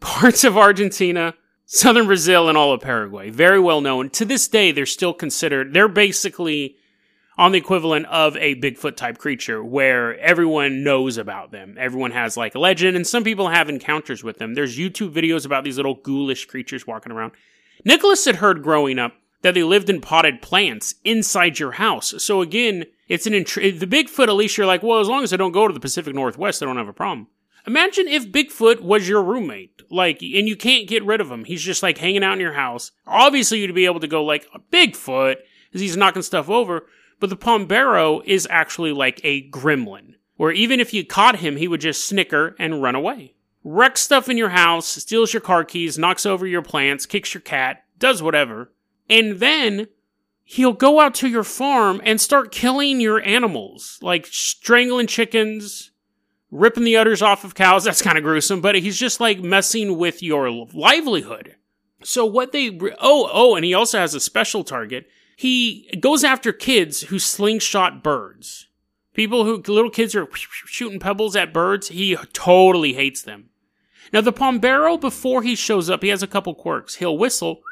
parts 0.00 0.42
of 0.42 0.58
Argentina, 0.58 1.34
southern 1.66 2.06
Brazil, 2.06 2.48
and 2.48 2.58
all 2.58 2.72
of 2.72 2.80
Paraguay. 2.80 3.30
Very 3.30 3.60
well 3.60 3.80
known. 3.80 4.10
To 4.10 4.24
this 4.24 4.48
day, 4.48 4.72
they're 4.72 4.86
still 4.86 5.14
considered, 5.14 5.72
they're 5.72 5.86
basically 5.86 6.78
on 7.38 7.52
the 7.52 7.58
equivalent 7.58 8.06
of 8.06 8.36
a 8.36 8.54
Bigfoot 8.54 8.96
type 8.96 9.18
creature 9.18 9.62
where 9.62 10.18
everyone 10.20 10.82
knows 10.82 11.18
about 11.18 11.50
them. 11.50 11.76
Everyone 11.78 12.12
has 12.12 12.36
like 12.36 12.54
a 12.54 12.58
legend, 12.58 12.96
and 12.96 13.06
some 13.06 13.24
people 13.24 13.48
have 13.48 13.68
encounters 13.68 14.24
with 14.24 14.38
them. 14.38 14.54
There's 14.54 14.78
YouTube 14.78 15.12
videos 15.12 15.44
about 15.44 15.64
these 15.64 15.76
little 15.76 15.94
ghoulish 15.94 16.46
creatures 16.46 16.86
walking 16.86 17.12
around. 17.12 17.32
Nicholas 17.84 18.24
had 18.24 18.36
heard 18.36 18.62
growing 18.62 18.98
up 18.98 19.12
that 19.42 19.54
they 19.54 19.62
lived 19.62 19.90
in 19.90 20.00
potted 20.00 20.40
plants 20.40 20.94
inside 21.04 21.58
your 21.58 21.72
house. 21.72 22.14
So 22.18 22.40
again, 22.40 22.84
it's 23.06 23.26
an 23.26 23.34
intri- 23.34 23.78
the 23.78 23.86
Bigfoot. 23.86 24.28
At 24.28 24.34
least 24.34 24.56
you're 24.56 24.66
like, 24.66 24.82
well, 24.82 25.00
as 25.00 25.08
long 25.08 25.22
as 25.22 25.32
I 25.32 25.36
don't 25.36 25.52
go 25.52 25.68
to 25.68 25.74
the 25.74 25.80
Pacific 25.80 26.14
Northwest, 26.14 26.62
I 26.62 26.66
don't 26.66 26.78
have 26.78 26.88
a 26.88 26.92
problem. 26.92 27.28
Imagine 27.66 28.08
if 28.08 28.30
Bigfoot 28.30 28.80
was 28.80 29.08
your 29.08 29.22
roommate, 29.22 29.82
like, 29.90 30.22
and 30.22 30.48
you 30.48 30.56
can't 30.56 30.88
get 30.88 31.04
rid 31.04 31.20
of 31.20 31.30
him. 31.30 31.44
He's 31.44 31.62
just 31.62 31.82
like 31.82 31.98
hanging 31.98 32.24
out 32.24 32.34
in 32.34 32.40
your 32.40 32.52
house. 32.52 32.92
Obviously, 33.06 33.58
you'd 33.58 33.74
be 33.74 33.86
able 33.86 34.00
to 34.00 34.08
go 34.08 34.24
like 34.24 34.46
Bigfoot, 34.72 35.36
because 35.68 35.80
he's 35.80 35.96
knocking 35.96 36.22
stuff 36.22 36.48
over. 36.48 36.86
But 37.18 37.30
the 37.30 37.36
Pombero 37.36 38.22
is 38.24 38.46
actually 38.50 38.92
like 38.92 39.20
a 39.24 39.48
gremlin, 39.50 40.14
where 40.36 40.52
even 40.52 40.80
if 40.80 40.92
you 40.92 41.04
caught 41.04 41.36
him, 41.36 41.56
he 41.56 41.68
would 41.68 41.80
just 41.80 42.04
snicker 42.04 42.54
and 42.58 42.82
run 42.82 42.94
away. 42.94 43.34
Wrecks 43.64 44.02
stuff 44.02 44.28
in 44.28 44.36
your 44.36 44.50
house, 44.50 44.86
steals 44.86 45.32
your 45.32 45.40
car 45.40 45.64
keys, 45.64 45.98
knocks 45.98 46.26
over 46.26 46.46
your 46.46 46.62
plants, 46.62 47.06
kicks 47.06 47.34
your 47.34 47.40
cat, 47.40 47.84
does 47.98 48.22
whatever. 48.22 48.70
And 49.08 49.40
then 49.40 49.88
he'll 50.44 50.72
go 50.72 51.00
out 51.00 51.14
to 51.16 51.28
your 51.28 51.42
farm 51.42 52.00
and 52.04 52.20
start 52.20 52.52
killing 52.52 53.00
your 53.00 53.20
animals, 53.22 53.98
like 54.02 54.26
strangling 54.26 55.08
chickens, 55.08 55.90
ripping 56.50 56.84
the 56.84 56.96
udders 56.96 57.22
off 57.22 57.44
of 57.44 57.54
cows. 57.54 57.84
That's 57.84 58.02
kind 58.02 58.16
of 58.16 58.24
gruesome, 58.24 58.60
but 58.60 58.76
he's 58.76 58.98
just 58.98 59.20
like 59.20 59.40
messing 59.40 59.98
with 59.98 60.22
your 60.22 60.48
livelihood. 60.72 61.56
So 62.04 62.24
what 62.24 62.52
they, 62.52 62.78
oh, 63.00 63.28
oh, 63.32 63.56
and 63.56 63.64
he 63.64 63.74
also 63.74 63.98
has 63.98 64.14
a 64.14 64.20
special 64.20 64.62
target 64.62 65.08
he 65.36 65.88
goes 66.00 66.24
after 66.24 66.52
kids 66.52 67.02
who 67.02 67.18
slingshot 67.18 68.02
birds. 68.02 68.68
People 69.12 69.44
who, 69.44 69.62
little 69.72 69.90
kids 69.90 70.14
are 70.14 70.26
shooting 70.34 70.98
pebbles 70.98 71.36
at 71.36 71.52
birds, 71.52 71.88
he 71.88 72.16
totally 72.32 72.94
hates 72.94 73.22
them. 73.22 73.50
Now, 74.12 74.22
the 74.22 74.32
Pombero, 74.32 74.98
before 75.00 75.42
he 75.42 75.54
shows 75.54 75.90
up, 75.90 76.02
he 76.02 76.08
has 76.08 76.22
a 76.22 76.26
couple 76.26 76.54
quirks. 76.54 76.96
He'll 76.96 77.18
whistle. 77.18 77.62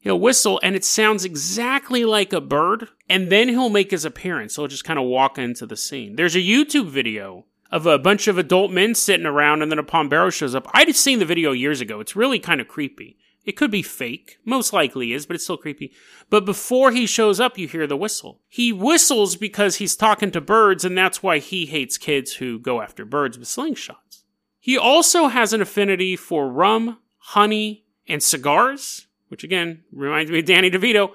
He'll 0.00 0.20
whistle, 0.20 0.60
and 0.62 0.76
it 0.76 0.84
sounds 0.84 1.24
exactly 1.24 2.04
like 2.04 2.32
a 2.32 2.40
bird, 2.40 2.88
and 3.08 3.30
then 3.30 3.48
he'll 3.48 3.70
make 3.70 3.90
his 3.90 4.04
appearance. 4.04 4.56
He'll 4.56 4.66
just 4.66 4.84
kind 4.84 4.98
of 4.98 5.06
walk 5.06 5.38
into 5.38 5.66
the 5.66 5.76
scene. 5.76 6.16
There's 6.16 6.36
a 6.36 6.40
YouTube 6.40 6.88
video 6.88 7.46
of 7.70 7.86
a 7.86 7.98
bunch 7.98 8.28
of 8.28 8.38
adult 8.38 8.70
men 8.70 8.94
sitting 8.94 9.26
around, 9.26 9.62
and 9.62 9.70
then 9.70 9.78
a 9.78 9.84
Pombero 9.84 10.32
shows 10.32 10.54
up. 10.54 10.68
I'd 10.74 10.94
seen 10.94 11.20
the 11.20 11.24
video 11.24 11.52
years 11.52 11.80
ago. 11.80 12.00
It's 12.00 12.16
really 12.16 12.38
kind 12.38 12.60
of 12.60 12.68
creepy. 12.68 13.16
It 13.44 13.56
could 13.56 13.70
be 13.70 13.82
fake. 13.82 14.38
Most 14.44 14.72
likely 14.72 15.12
is, 15.12 15.26
but 15.26 15.34
it's 15.34 15.44
still 15.44 15.56
creepy. 15.56 15.92
But 16.30 16.46
before 16.46 16.92
he 16.92 17.06
shows 17.06 17.40
up, 17.40 17.58
you 17.58 17.68
hear 17.68 17.86
the 17.86 17.96
whistle. 17.96 18.40
He 18.48 18.72
whistles 18.72 19.36
because 19.36 19.76
he's 19.76 19.96
talking 19.96 20.30
to 20.30 20.40
birds, 20.40 20.84
and 20.84 20.96
that's 20.96 21.22
why 21.22 21.38
he 21.38 21.66
hates 21.66 21.98
kids 21.98 22.34
who 22.34 22.58
go 22.58 22.80
after 22.80 23.04
birds 23.04 23.38
with 23.38 23.48
slingshots. 23.48 24.22
He 24.58 24.78
also 24.78 25.28
has 25.28 25.52
an 25.52 25.60
affinity 25.60 26.16
for 26.16 26.48
rum, 26.48 26.98
honey, 27.18 27.84
and 28.08 28.22
cigars, 28.22 29.08
which 29.28 29.44
again 29.44 29.82
reminds 29.92 30.30
me 30.30 30.38
of 30.38 30.46
Danny 30.46 30.70
DeVito. 30.70 31.14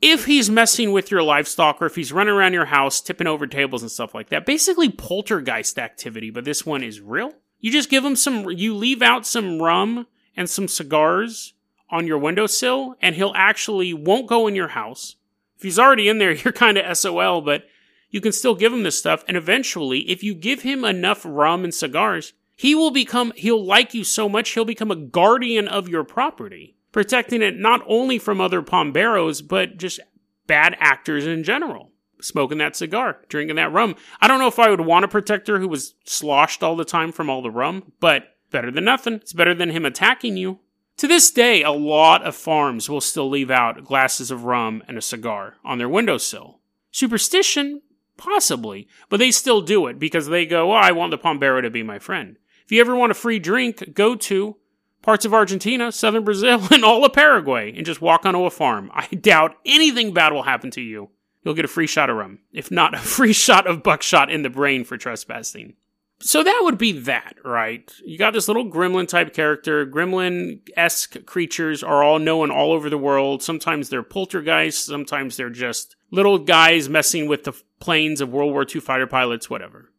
If 0.00 0.26
he's 0.26 0.50
messing 0.50 0.92
with 0.92 1.10
your 1.10 1.22
livestock 1.22 1.80
or 1.80 1.86
if 1.86 1.96
he's 1.96 2.12
running 2.12 2.34
around 2.34 2.52
your 2.52 2.66
house, 2.66 3.00
tipping 3.00 3.26
over 3.26 3.46
tables 3.46 3.82
and 3.82 3.90
stuff 3.90 4.14
like 4.14 4.28
that, 4.28 4.46
basically 4.46 4.88
poltergeist 4.88 5.78
activity, 5.78 6.30
but 6.30 6.44
this 6.44 6.64
one 6.64 6.84
is 6.84 7.00
real. 7.00 7.32
You 7.58 7.72
just 7.72 7.90
give 7.90 8.04
him 8.04 8.14
some, 8.14 8.50
you 8.50 8.74
leave 8.74 9.02
out 9.02 9.26
some 9.26 9.60
rum 9.60 10.06
and 10.36 10.48
some 10.48 10.68
cigars 10.68 11.54
on 11.90 12.06
your 12.06 12.18
windowsill, 12.18 12.96
and 13.00 13.14
he'll 13.14 13.32
actually 13.36 13.94
won't 13.94 14.26
go 14.26 14.46
in 14.46 14.54
your 14.54 14.68
house. 14.68 15.16
If 15.56 15.62
he's 15.62 15.78
already 15.78 16.08
in 16.08 16.18
there, 16.18 16.32
you're 16.34 16.52
kind 16.52 16.78
of 16.78 16.96
SOL, 16.96 17.40
but 17.40 17.64
you 18.10 18.20
can 18.20 18.32
still 18.32 18.54
give 18.54 18.72
him 18.72 18.82
this 18.82 18.98
stuff. 18.98 19.24
And 19.26 19.36
eventually, 19.36 20.10
if 20.10 20.22
you 20.22 20.34
give 20.34 20.62
him 20.62 20.84
enough 20.84 21.22
rum 21.24 21.64
and 21.64 21.74
cigars, 21.74 22.32
he 22.56 22.74
will 22.74 22.90
become, 22.90 23.32
he'll 23.36 23.64
like 23.64 23.94
you 23.94 24.04
so 24.04 24.28
much, 24.28 24.50
he'll 24.50 24.64
become 24.64 24.90
a 24.90 24.96
guardian 24.96 25.66
of 25.66 25.88
your 25.88 26.04
property, 26.04 26.76
protecting 26.92 27.42
it 27.42 27.56
not 27.56 27.82
only 27.86 28.18
from 28.18 28.40
other 28.40 28.62
Pomberos, 28.62 29.46
but 29.46 29.76
just 29.76 30.00
bad 30.46 30.76
actors 30.78 31.26
in 31.26 31.42
general. 31.42 31.90
Smoking 32.20 32.58
that 32.58 32.76
cigar, 32.76 33.18
drinking 33.28 33.56
that 33.56 33.72
rum. 33.72 33.96
I 34.20 34.28
don't 34.28 34.38
know 34.38 34.48
if 34.48 34.58
I 34.58 34.70
would 34.70 34.80
want 34.80 35.04
a 35.04 35.08
protector 35.08 35.58
who 35.58 35.68
was 35.68 35.94
sloshed 36.06 36.62
all 36.62 36.76
the 36.76 36.84
time 36.84 37.12
from 37.12 37.28
all 37.28 37.42
the 37.42 37.50
rum, 37.50 37.92
but 38.00 38.33
better 38.54 38.70
than 38.70 38.84
nothing. 38.84 39.14
It's 39.14 39.32
better 39.32 39.52
than 39.52 39.70
him 39.70 39.84
attacking 39.84 40.36
you. 40.36 40.60
To 40.98 41.08
this 41.08 41.32
day, 41.32 41.64
a 41.64 41.72
lot 41.72 42.22
of 42.22 42.36
farms 42.36 42.88
will 42.88 43.00
still 43.00 43.28
leave 43.28 43.50
out 43.50 43.84
glasses 43.84 44.30
of 44.30 44.44
rum 44.44 44.80
and 44.86 44.96
a 44.96 45.02
cigar 45.02 45.56
on 45.64 45.78
their 45.78 45.88
windowsill. 45.88 46.60
Superstition? 46.92 47.82
Possibly. 48.16 48.86
But 49.08 49.16
they 49.16 49.32
still 49.32 49.60
do 49.60 49.88
it 49.88 49.98
because 49.98 50.28
they 50.28 50.46
go, 50.46 50.70
I 50.70 50.92
want 50.92 51.10
the 51.10 51.18
Pombero 51.18 51.62
to 51.62 51.68
be 51.68 51.82
my 51.82 51.98
friend. 51.98 52.36
If 52.64 52.70
you 52.70 52.80
ever 52.80 52.94
want 52.94 53.10
a 53.10 53.14
free 53.14 53.40
drink, 53.40 53.92
go 53.92 54.14
to 54.14 54.56
parts 55.02 55.24
of 55.24 55.34
Argentina, 55.34 55.90
southern 55.90 56.22
Brazil, 56.22 56.62
and 56.70 56.84
all 56.84 57.04
of 57.04 57.12
Paraguay 57.12 57.76
and 57.76 57.84
just 57.84 58.00
walk 58.00 58.24
onto 58.24 58.44
a 58.44 58.50
farm. 58.50 58.88
I 58.94 59.08
doubt 59.08 59.56
anything 59.66 60.14
bad 60.14 60.32
will 60.32 60.44
happen 60.44 60.70
to 60.70 60.80
you. 60.80 61.10
You'll 61.42 61.54
get 61.54 61.64
a 61.64 61.68
free 61.68 61.88
shot 61.88 62.08
of 62.08 62.16
rum, 62.16 62.38
if 62.52 62.70
not 62.70 62.94
a 62.94 62.98
free 63.16 63.32
shot 63.32 63.66
of 63.66 63.82
buckshot 63.82 64.30
in 64.30 64.42
the 64.42 64.48
brain 64.48 64.84
for 64.84 64.96
trespassing 64.96 65.74
so 66.24 66.42
that 66.42 66.60
would 66.62 66.78
be 66.78 66.92
that, 67.00 67.36
right? 67.44 67.92
You 68.02 68.16
got 68.16 68.32
this 68.32 68.48
little 68.48 68.70
gremlin 68.70 69.06
type 69.06 69.34
character. 69.34 69.84
Gremlin 69.84 70.60
esque 70.74 71.26
creatures 71.26 71.82
are 71.82 72.02
all 72.02 72.18
known 72.18 72.50
all 72.50 72.72
over 72.72 72.88
the 72.88 72.96
world. 72.96 73.42
Sometimes 73.42 73.90
they're 73.90 74.02
poltergeists, 74.02 74.86
sometimes 74.86 75.36
they're 75.36 75.50
just 75.50 75.96
little 76.10 76.38
guys 76.38 76.88
messing 76.88 77.28
with 77.28 77.44
the 77.44 77.52
planes 77.78 78.22
of 78.22 78.30
World 78.30 78.52
War 78.52 78.64
II 78.64 78.80
fighter 78.80 79.06
pilots, 79.06 79.50
whatever. 79.50 79.90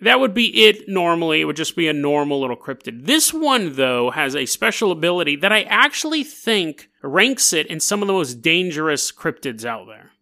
That 0.00 0.18
would 0.18 0.32
be 0.32 0.64
it 0.64 0.88
normally. 0.88 1.42
It 1.42 1.44
would 1.44 1.56
just 1.56 1.76
be 1.76 1.88
a 1.88 1.92
normal 1.92 2.40
little 2.40 2.56
cryptid. 2.56 3.04
This 3.04 3.34
one, 3.34 3.74
though, 3.74 4.10
has 4.10 4.34
a 4.34 4.46
special 4.46 4.90
ability 4.90 5.36
that 5.36 5.52
I 5.52 5.62
actually 5.64 6.24
think 6.24 6.88
ranks 7.02 7.52
it 7.52 7.66
in 7.66 7.80
some 7.80 8.00
of 8.00 8.06
the 8.06 8.14
most 8.14 8.40
dangerous 8.40 9.12
cryptids 9.12 9.66
out 9.66 9.88
there. 9.88 10.12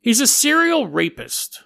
He's 0.00 0.22
a 0.22 0.26
serial 0.26 0.86
rapist 0.86 1.64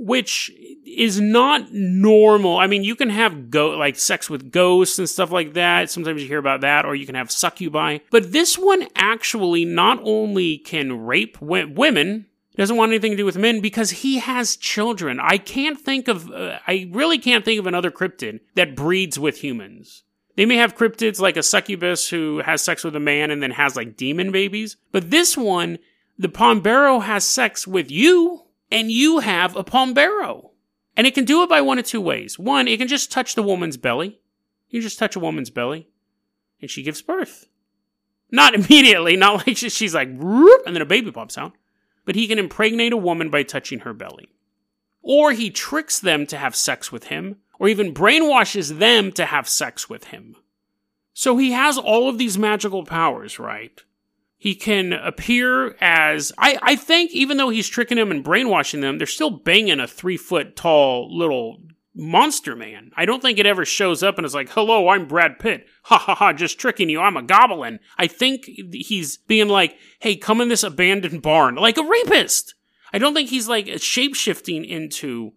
which 0.00 0.50
is 0.86 1.20
not 1.20 1.72
normal. 1.72 2.56
I 2.56 2.66
mean, 2.66 2.82
you 2.82 2.96
can 2.96 3.10
have 3.10 3.50
go 3.50 3.70
like 3.70 3.96
sex 3.96 4.30
with 4.30 4.50
ghosts 4.50 4.98
and 4.98 5.08
stuff 5.08 5.30
like 5.30 5.52
that. 5.52 5.90
Sometimes 5.90 6.22
you 6.22 6.28
hear 6.28 6.38
about 6.38 6.62
that, 6.62 6.86
or 6.86 6.94
you 6.94 7.04
can 7.04 7.14
have 7.14 7.30
succubi. 7.30 7.98
But 8.10 8.32
this 8.32 8.56
one 8.56 8.88
actually 8.96 9.66
not 9.66 10.00
only 10.02 10.56
can 10.58 11.04
rape 11.04 11.38
w- 11.40 11.68
women, 11.68 12.26
doesn't 12.56 12.76
want 12.76 12.90
anything 12.92 13.12
to 13.12 13.16
do 13.16 13.24
with 13.24 13.38
men 13.38 13.60
because 13.60 13.90
he 13.90 14.18
has 14.18 14.56
children. 14.56 15.18
I 15.18 15.38
can't 15.38 15.80
think 15.80 16.08
of, 16.08 16.30
uh, 16.30 16.58
I 16.66 16.88
really 16.92 17.18
can't 17.18 17.44
think 17.44 17.58
of 17.58 17.66
another 17.66 17.90
cryptid 17.90 18.40
that 18.54 18.76
breeds 18.76 19.18
with 19.18 19.38
humans. 19.38 20.02
They 20.36 20.46
may 20.46 20.56
have 20.56 20.76
cryptids 20.76 21.20
like 21.20 21.36
a 21.36 21.42
succubus 21.42 22.08
who 22.08 22.38
has 22.38 22.62
sex 22.62 22.84
with 22.84 22.94
a 22.96 23.00
man 23.00 23.30
and 23.30 23.42
then 23.42 23.52
has 23.52 23.76
like 23.76 23.96
demon 23.96 24.30
babies, 24.30 24.76
but 24.92 25.10
this 25.10 25.36
one, 25.36 25.78
the 26.18 26.28
Pombero 26.28 27.02
has 27.02 27.24
sex 27.24 27.66
with 27.66 27.90
you 27.90 28.42
and 28.70 28.90
you 28.90 29.18
have 29.18 29.56
a 29.56 29.64
Pombero. 29.64 30.50
And 30.96 31.06
it 31.06 31.14
can 31.14 31.24
do 31.24 31.42
it 31.42 31.48
by 31.48 31.60
one 31.60 31.78
of 31.78 31.86
two 31.86 32.00
ways. 32.00 32.38
One, 32.38 32.68
it 32.68 32.78
can 32.78 32.88
just 32.88 33.10
touch 33.10 33.34
the 33.34 33.42
woman's 33.42 33.76
belly. 33.76 34.20
You 34.68 34.80
just 34.82 34.98
touch 34.98 35.16
a 35.16 35.20
woman's 35.20 35.50
belly 35.50 35.88
and 36.60 36.70
she 36.70 36.82
gives 36.82 37.02
birth. 37.02 37.46
Not 38.30 38.54
immediately, 38.54 39.16
not 39.16 39.46
like 39.46 39.56
she's 39.56 39.94
like, 39.94 40.08
and 40.08 40.60
then 40.66 40.82
a 40.82 40.86
baby 40.86 41.10
pops 41.10 41.38
out. 41.38 41.52
But 42.04 42.14
he 42.14 42.26
can 42.26 42.38
impregnate 42.38 42.92
a 42.92 42.98
woman 42.98 43.30
by 43.30 43.42
touching 43.42 43.80
her 43.80 43.92
belly. 43.92 44.30
Or 45.02 45.32
he 45.32 45.50
tricks 45.50 45.98
them 45.98 46.26
to 46.26 46.36
have 46.36 46.56
sex 46.56 46.90
with 46.90 47.04
him, 47.04 47.36
or 47.58 47.68
even 47.68 47.94
brainwashes 47.94 48.78
them 48.78 49.12
to 49.12 49.26
have 49.26 49.48
sex 49.48 49.88
with 49.88 50.04
him. 50.04 50.36
So 51.12 51.36
he 51.36 51.52
has 51.52 51.78
all 51.78 52.08
of 52.08 52.18
these 52.18 52.38
magical 52.38 52.84
powers, 52.84 53.38
right? 53.38 53.82
He 54.40 54.54
can 54.54 54.94
appear 54.94 55.76
as, 55.82 56.32
I, 56.38 56.58
I 56.62 56.74
think 56.74 57.10
even 57.10 57.36
though 57.36 57.50
he's 57.50 57.68
tricking 57.68 57.98
them 57.98 58.10
and 58.10 58.24
brainwashing 58.24 58.80
them, 58.80 58.96
they're 58.96 59.06
still 59.06 59.28
banging 59.28 59.80
a 59.80 59.86
three 59.86 60.16
foot 60.16 60.56
tall 60.56 61.14
little 61.14 61.58
monster 61.94 62.56
man. 62.56 62.90
I 62.96 63.04
don't 63.04 63.20
think 63.20 63.38
it 63.38 63.44
ever 63.44 63.66
shows 63.66 64.02
up 64.02 64.16
and 64.16 64.24
is 64.24 64.34
like, 64.34 64.48
hello, 64.48 64.88
I'm 64.88 65.06
Brad 65.06 65.38
Pitt. 65.38 65.66
Ha 65.82 65.98
ha 65.98 66.14
ha, 66.14 66.32
just 66.32 66.58
tricking 66.58 66.88
you. 66.88 67.02
I'm 67.02 67.18
a 67.18 67.22
goblin. 67.22 67.80
I 67.98 68.06
think 68.06 68.46
he's 68.46 69.18
being 69.18 69.48
like, 69.48 69.76
hey, 69.98 70.16
come 70.16 70.40
in 70.40 70.48
this 70.48 70.62
abandoned 70.62 71.20
barn, 71.20 71.56
like 71.56 71.76
a 71.76 71.84
rapist. 71.84 72.54
I 72.94 72.98
don't 72.98 73.12
think 73.12 73.28
he's 73.28 73.46
like 73.46 73.68
shape 73.82 74.14
shifting 74.14 74.64
into 74.64 75.32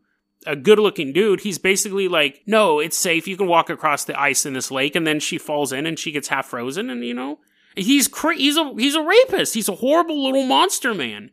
a 0.47 0.55
good 0.55 0.79
looking 0.79 1.11
dude. 1.11 1.41
He's 1.41 1.57
basically 1.57 2.07
like, 2.07 2.41
no, 2.45 2.79
it's 2.79 2.97
safe. 2.97 3.27
You 3.27 3.35
can 3.35 3.47
walk 3.47 3.69
across 3.69 4.05
the 4.05 4.17
ice 4.17 4.45
in 4.45 4.53
this 4.53 4.71
lake. 4.71 4.95
And 4.95 5.05
then 5.05 5.19
she 5.19 5.37
falls 5.37 5.73
in 5.73 5.85
and 5.85 5.99
she 5.99 6.13
gets 6.13 6.29
half 6.29 6.45
frozen. 6.45 6.89
And 6.89 7.03
you 7.03 7.13
know, 7.13 7.39
he's 7.75 8.07
cra- 8.07 8.35
he's 8.35 8.57
a, 8.57 8.73
he's 8.77 8.95
a 8.95 9.01
rapist. 9.01 9.53
He's 9.53 9.69
a 9.69 9.75
horrible 9.75 10.23
little 10.23 10.43
monster 10.43 10.93
man 10.93 11.31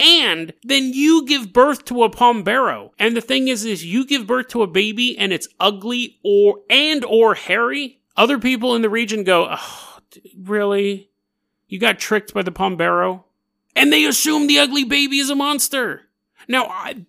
and 0.00 0.54
then 0.62 0.94
you 0.94 1.26
give 1.26 1.52
birth 1.52 1.84
to 1.86 2.04
a 2.04 2.10
pombero. 2.10 2.92
And 2.98 3.14
the 3.14 3.20
thing 3.20 3.48
is, 3.48 3.66
is 3.66 3.84
you 3.84 4.06
give 4.06 4.26
birth 4.26 4.48
to 4.48 4.62
a 4.62 4.66
baby 4.66 5.16
and 5.18 5.32
it's 5.32 5.48
ugly 5.60 6.18
or, 6.24 6.60
and 6.70 7.04
or 7.04 7.34
hairy. 7.34 8.00
Other 8.16 8.38
people 8.38 8.74
in 8.74 8.82
the 8.82 8.88
region 8.88 9.24
go, 9.24 9.48
oh, 9.50 9.98
really? 10.42 11.10
You 11.68 11.78
got 11.78 11.98
tricked 11.98 12.32
by 12.32 12.42
the 12.42 12.50
pombero? 12.50 13.26
And 13.76 13.92
they 13.92 14.06
assume 14.06 14.46
the 14.46 14.58
ugly 14.58 14.84
baby 14.84 15.18
is 15.18 15.28
a 15.28 15.34
monster. 15.34 16.02
Now, 16.48 16.66
I, 16.66 17.04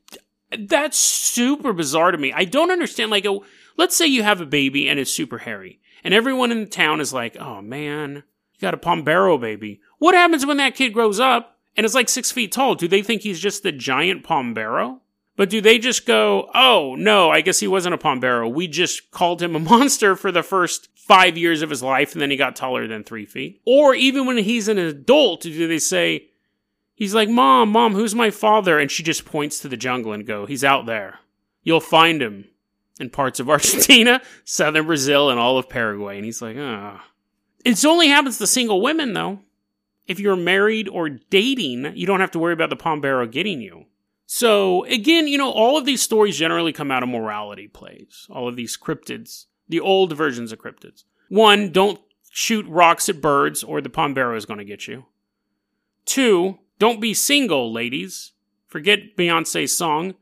that's 0.51 0.97
super 0.97 1.71
bizarre 1.71 2.11
to 2.11 2.17
me. 2.17 2.33
I 2.33 2.43
don't 2.43 2.71
understand. 2.71 3.09
Like, 3.09 3.25
oh, 3.25 3.45
let's 3.77 3.95
say 3.95 4.05
you 4.05 4.23
have 4.23 4.41
a 4.41 4.45
baby 4.45 4.89
and 4.89 4.99
it's 4.99 5.11
super 5.11 5.39
hairy, 5.39 5.79
and 6.03 6.13
everyone 6.13 6.51
in 6.51 6.59
the 6.59 6.67
town 6.67 7.01
is 7.01 7.11
like, 7.13 7.35
"Oh 7.37 7.61
man, 7.61 8.23
you 8.61 8.67
got 8.67 8.73
a 8.73 8.77
Pombero 8.77 9.39
baby." 9.39 9.81
What 9.97 10.15
happens 10.15 10.45
when 10.45 10.57
that 10.57 10.75
kid 10.75 10.93
grows 10.93 11.19
up 11.19 11.51
and 11.75 11.85
is 11.85 11.95
like 11.95 12.09
six 12.09 12.31
feet 12.31 12.51
tall. 12.51 12.75
Do 12.75 12.87
they 12.87 13.01
think 13.01 13.21
he's 13.21 13.39
just 13.39 13.63
the 13.63 13.71
giant 13.71 14.23
Pombero? 14.23 14.99
But 15.37 15.49
do 15.49 15.61
they 15.61 15.79
just 15.79 16.05
go, 16.05 16.49
oh, 16.53 16.95
no, 16.97 17.29
I 17.29 17.41
guess 17.41 17.59
he 17.59 17.67
wasn't 17.67 17.95
a 17.95 17.97
Pombero. 17.97 18.51
We 18.51 18.67
just 18.67 19.11
called 19.11 19.41
him 19.41 19.55
a 19.55 19.59
monster 19.71 20.15
for 20.15 20.31
the 20.31 20.43
first 20.43 20.89
five 20.95 21.37
years 21.37 21.61
of 21.61 21.69
his 21.69 21.81
life, 21.81 22.13
and 22.13 22.21
then 22.21 22.29
he 22.29 22.37
got 22.37 22.55
taller 22.55 22.87
than 22.87 23.03
three 23.03 23.25
feet? 23.25 23.61
Or 23.65 23.95
even 23.95 24.25
when 24.25 24.37
he's 24.37 24.67
an 24.67 24.77
adult, 24.77 25.41
do 25.41 25.67
they 25.67 25.79
say, 25.79 26.27
he's 26.93 27.15
like, 27.15 27.29
Mom, 27.29 27.69
Mom, 27.69 27.93
who's 27.93 28.13
my 28.13 28.29
father? 28.29 28.77
And 28.77 28.91
she 28.91 29.03
just 29.03 29.25
points 29.25 29.59
to 29.59 29.67
the 29.67 29.77
jungle 29.77 30.13
and 30.13 30.27
go, 30.27 30.45
he's 30.45 30.63
out 30.63 30.85
there. 30.85 31.19
You'll 31.63 31.79
find 31.79 32.21
him 32.21 32.45
in 32.99 33.09
parts 33.09 33.39
of 33.39 33.49
Argentina, 33.49 34.21
southern 34.43 34.85
Brazil, 34.85 35.29
and 35.29 35.39
all 35.39 35.57
of 35.57 35.69
Paraguay. 35.69 36.17
And 36.17 36.25
he's 36.25 36.41
like, 36.41 36.57
ah. 36.59 37.01
Oh. 37.01 37.10
It 37.63 37.83
only 37.85 38.07
happens 38.07 38.37
to 38.37 38.47
single 38.47 38.81
women, 38.81 39.13
though 39.13 39.39
if 40.07 40.19
you're 40.19 40.35
married 40.35 40.87
or 40.89 41.09
dating, 41.09 41.95
you 41.95 42.05
don't 42.05 42.19
have 42.19 42.31
to 42.31 42.39
worry 42.39 42.53
about 42.53 42.69
the 42.69 42.75
Pombero 42.75 43.25
getting 43.25 43.61
you. 43.61 43.85
So 44.25 44.85
again, 44.85 45.27
you 45.27 45.37
know, 45.37 45.51
all 45.51 45.77
of 45.77 45.85
these 45.85 46.01
stories 46.01 46.37
generally 46.37 46.73
come 46.73 46.91
out 46.91 47.03
of 47.03 47.09
morality 47.09 47.67
plays. 47.67 48.27
All 48.29 48.47
of 48.47 48.55
these 48.55 48.77
cryptids, 48.77 49.45
the 49.67 49.79
old 49.79 50.13
versions 50.13 50.51
of 50.51 50.59
cryptids. 50.59 51.03
One, 51.29 51.71
don't 51.71 51.99
shoot 52.29 52.65
rocks 52.67 53.09
at 53.09 53.21
birds 53.21 53.63
or 53.63 53.81
the 53.81 53.89
Pombero 53.89 54.37
is 54.37 54.45
going 54.45 54.59
to 54.59 54.65
get 54.65 54.87
you. 54.87 55.05
Two, 56.05 56.59
don't 56.79 57.01
be 57.01 57.13
single, 57.13 57.71
ladies. 57.71 58.31
Forget 58.67 59.17
Beyonce's 59.17 59.75
song 59.75 60.15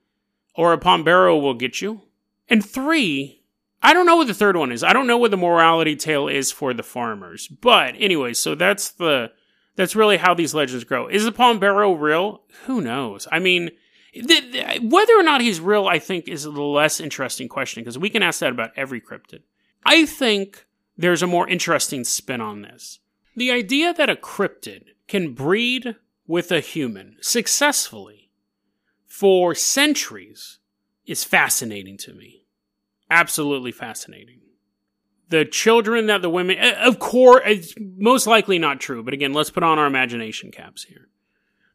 or 0.55 0.73
a 0.73 0.77
Pombero 0.77 1.39
will 1.39 1.53
get 1.53 1.81
you. 1.81 2.01
And 2.47 2.65
three, 2.65 3.38
I 3.81 3.93
don't 3.93 4.05
know 4.05 4.17
what 4.17 4.27
the 4.27 4.33
third 4.33 4.57
one 4.57 4.71
is. 4.71 4.83
I 4.83 4.93
don't 4.93 5.07
know 5.07 5.17
what 5.17 5.31
the 5.31 5.37
morality 5.37 5.95
tale 5.95 6.27
is 6.27 6.51
for 6.51 6.73
the 6.73 6.83
farmers. 6.83 7.47
But 7.47 7.95
anyway, 7.97 8.33
so 8.33 8.55
that's 8.55 8.91
the 8.91 9.31
that's 9.75 9.95
really 9.95 10.17
how 10.17 10.33
these 10.33 10.53
legends 10.53 10.83
grow. 10.83 11.07
Is 11.07 11.23
the 11.23 11.31
Pombero 11.31 11.93
real? 11.93 12.41
Who 12.65 12.81
knows? 12.81 13.27
I 13.31 13.39
mean, 13.39 13.71
th- 14.13 14.51
th- 14.51 14.81
whether 14.81 15.13
or 15.13 15.23
not 15.23 15.39
he's 15.39 15.61
real, 15.61 15.87
I 15.87 15.99
think, 15.99 16.27
is 16.27 16.43
the 16.43 16.51
less 16.51 16.99
interesting 16.99 17.47
question 17.47 17.83
because 17.83 17.97
we 17.97 18.09
can 18.09 18.21
ask 18.21 18.41
that 18.41 18.51
about 18.51 18.71
every 18.75 18.99
cryptid. 18.99 19.43
I 19.85 20.05
think 20.05 20.65
there's 20.97 21.23
a 21.23 21.27
more 21.27 21.47
interesting 21.47 22.03
spin 22.03 22.41
on 22.41 22.61
this. 22.61 22.99
The 23.37 23.51
idea 23.51 23.93
that 23.93 24.09
a 24.09 24.15
cryptid 24.15 24.83
can 25.07 25.33
breed 25.33 25.95
with 26.27 26.51
a 26.51 26.59
human 26.59 27.15
successfully 27.21 28.29
for 29.07 29.55
centuries 29.55 30.59
is 31.05 31.23
fascinating 31.23 31.97
to 31.99 32.13
me. 32.13 32.38
Absolutely 33.09 33.71
fascinating 33.71 34.39
the 35.29 35.45
children 35.45 36.07
that 36.07 36.21
the 36.21 36.29
women, 36.29 36.57
eh, 36.57 36.73
of 36.85 36.99
course, 36.99 37.43
it's 37.45 37.73
most 37.77 38.27
likely 38.27 38.59
not 38.59 38.79
true, 38.79 39.03
but 39.03 39.13
again, 39.13 39.33
let's 39.33 39.51
put 39.51 39.63
on 39.63 39.79
our 39.79 39.85
imagination 39.85 40.51
caps 40.51 40.83
here. 40.83 41.07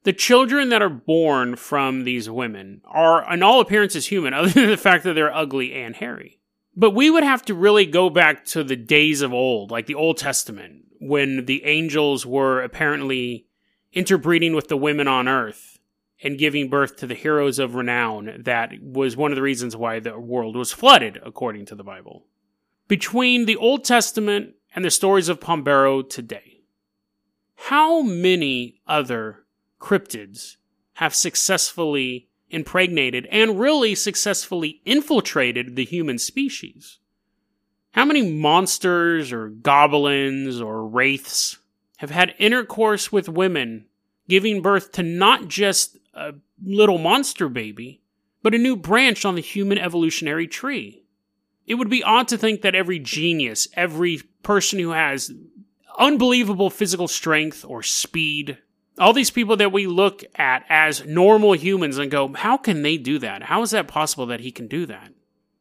The 0.02 0.12
children 0.12 0.68
that 0.68 0.82
are 0.82 0.90
born 0.90 1.56
from 1.56 2.04
these 2.04 2.28
women 2.28 2.82
are, 2.84 3.32
in 3.32 3.42
all 3.42 3.60
appearances, 3.60 4.06
human, 4.06 4.34
other 4.34 4.48
than 4.48 4.68
the 4.68 4.76
fact 4.76 5.04
that 5.04 5.14
they're 5.14 5.34
ugly 5.34 5.72
and 5.72 5.96
hairy. 5.96 6.38
But 6.76 6.90
we 6.90 7.08
would 7.08 7.22
have 7.22 7.44
to 7.44 7.54
really 7.54 7.86
go 7.86 8.10
back 8.10 8.44
to 8.46 8.64
the 8.64 8.76
days 8.76 9.22
of 9.22 9.32
old, 9.32 9.70
like 9.70 9.86
the 9.86 9.94
Old 9.94 10.18
Testament, 10.18 10.82
when 11.00 11.46
the 11.46 11.64
angels 11.64 12.26
were 12.26 12.60
apparently 12.60 13.46
interbreeding 13.92 14.54
with 14.54 14.66
the 14.66 14.76
women 14.76 15.06
on 15.06 15.28
earth 15.28 15.73
and 16.24 16.38
giving 16.38 16.68
birth 16.68 16.96
to 16.96 17.06
the 17.06 17.14
heroes 17.14 17.60
of 17.60 17.76
renown. 17.76 18.42
That 18.44 18.72
was 18.82 19.16
one 19.16 19.30
of 19.30 19.36
the 19.36 19.42
reasons 19.42 19.76
why 19.76 20.00
the 20.00 20.18
world 20.18 20.56
was 20.56 20.72
flooded, 20.72 21.20
according 21.24 21.66
to 21.66 21.76
the 21.76 21.84
Bible 21.84 22.26
between 22.88 23.46
the 23.46 23.56
Old 23.56 23.84
Testament 23.84 24.54
and 24.74 24.84
the 24.84 24.90
stories 24.90 25.28
of 25.28 25.40
Pombero 25.40 26.02
today, 26.02 26.62
how 27.54 28.02
many 28.02 28.80
other 28.86 29.44
cryptids 29.80 30.56
have 30.94 31.14
successfully 31.14 32.28
impregnated 32.50 33.26
and 33.30 33.58
really 33.58 33.94
successfully 33.94 34.80
infiltrated 34.84 35.76
the 35.76 35.84
human 35.84 36.18
species? 36.18 36.98
How 37.92 38.04
many 38.04 38.22
monsters 38.30 39.32
or 39.32 39.48
goblins 39.48 40.60
or 40.60 40.86
wraiths 40.86 41.58
have 41.98 42.10
had 42.10 42.34
intercourse 42.38 43.12
with 43.12 43.28
women, 43.28 43.86
giving 44.28 44.60
birth 44.60 44.92
to 44.92 45.02
not 45.02 45.48
just 45.48 45.96
a 46.14 46.32
little 46.62 46.98
monster 46.98 47.48
baby, 47.48 48.00
but 48.42 48.54
a 48.54 48.58
new 48.58 48.76
branch 48.76 49.24
on 49.24 49.34
the 49.34 49.40
human 49.40 49.78
evolutionary 49.78 50.46
tree? 50.46 51.02
It 51.66 51.74
would 51.74 51.88
be 51.88 52.02
odd 52.02 52.28
to 52.28 52.38
think 52.38 52.62
that 52.62 52.74
every 52.74 52.98
genius, 52.98 53.68
every 53.74 54.20
person 54.42 54.78
who 54.78 54.90
has 54.90 55.32
unbelievable 55.98 56.70
physical 56.70 57.08
strength 57.08 57.64
or 57.66 57.82
speed, 57.82 58.58
all 58.98 59.12
these 59.12 59.30
people 59.30 59.56
that 59.56 59.72
we 59.72 59.86
look 59.86 60.22
at 60.34 60.64
as 60.68 61.04
normal 61.04 61.54
humans 61.54 61.98
and 61.98 62.10
go, 62.10 62.32
how 62.34 62.56
can 62.56 62.82
they 62.82 62.96
do 62.96 63.18
that? 63.18 63.44
How 63.44 63.62
is 63.62 63.70
that 63.70 63.88
possible 63.88 64.26
that 64.26 64.40
he 64.40 64.52
can 64.52 64.68
do 64.68 64.86
that? 64.86 65.12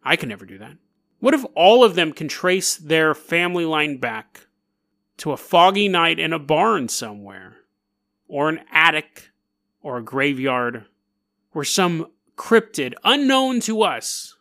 I 0.03 0.15
can 0.15 0.29
never 0.29 0.45
do 0.45 0.57
that. 0.57 0.77
What 1.19 1.33
if 1.33 1.45
all 1.55 1.83
of 1.83 1.95
them 1.95 2.11
can 2.11 2.27
trace 2.27 2.75
their 2.75 3.15
family 3.15 3.65
line 3.65 3.97
back 3.97 4.47
to 5.17 5.31
a 5.31 5.37
foggy 5.37 5.87
night 5.87 6.19
in 6.19 6.33
a 6.33 6.39
barn 6.39 6.89
somewhere, 6.89 7.57
or 8.27 8.49
an 8.49 8.59
attic, 8.71 9.29
or 9.83 9.97
a 9.97 10.03
graveyard, 10.03 10.85
where 11.51 11.65
some 11.65 12.07
cryptid 12.35 12.95
unknown 13.03 13.59
to 13.59 13.83
us 13.83 14.35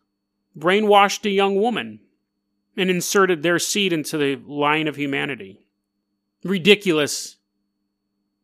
brainwashed 0.57 1.27
a 1.27 1.31
young 1.31 1.57
woman 1.57 2.01
and 2.77 2.89
inserted 2.89 3.43
their 3.43 3.59
seed 3.59 3.93
into 3.93 4.17
the 4.17 4.37
line 4.47 4.89
of 4.89 4.97
humanity. 4.97 5.67
Ridiculous. 6.43 7.37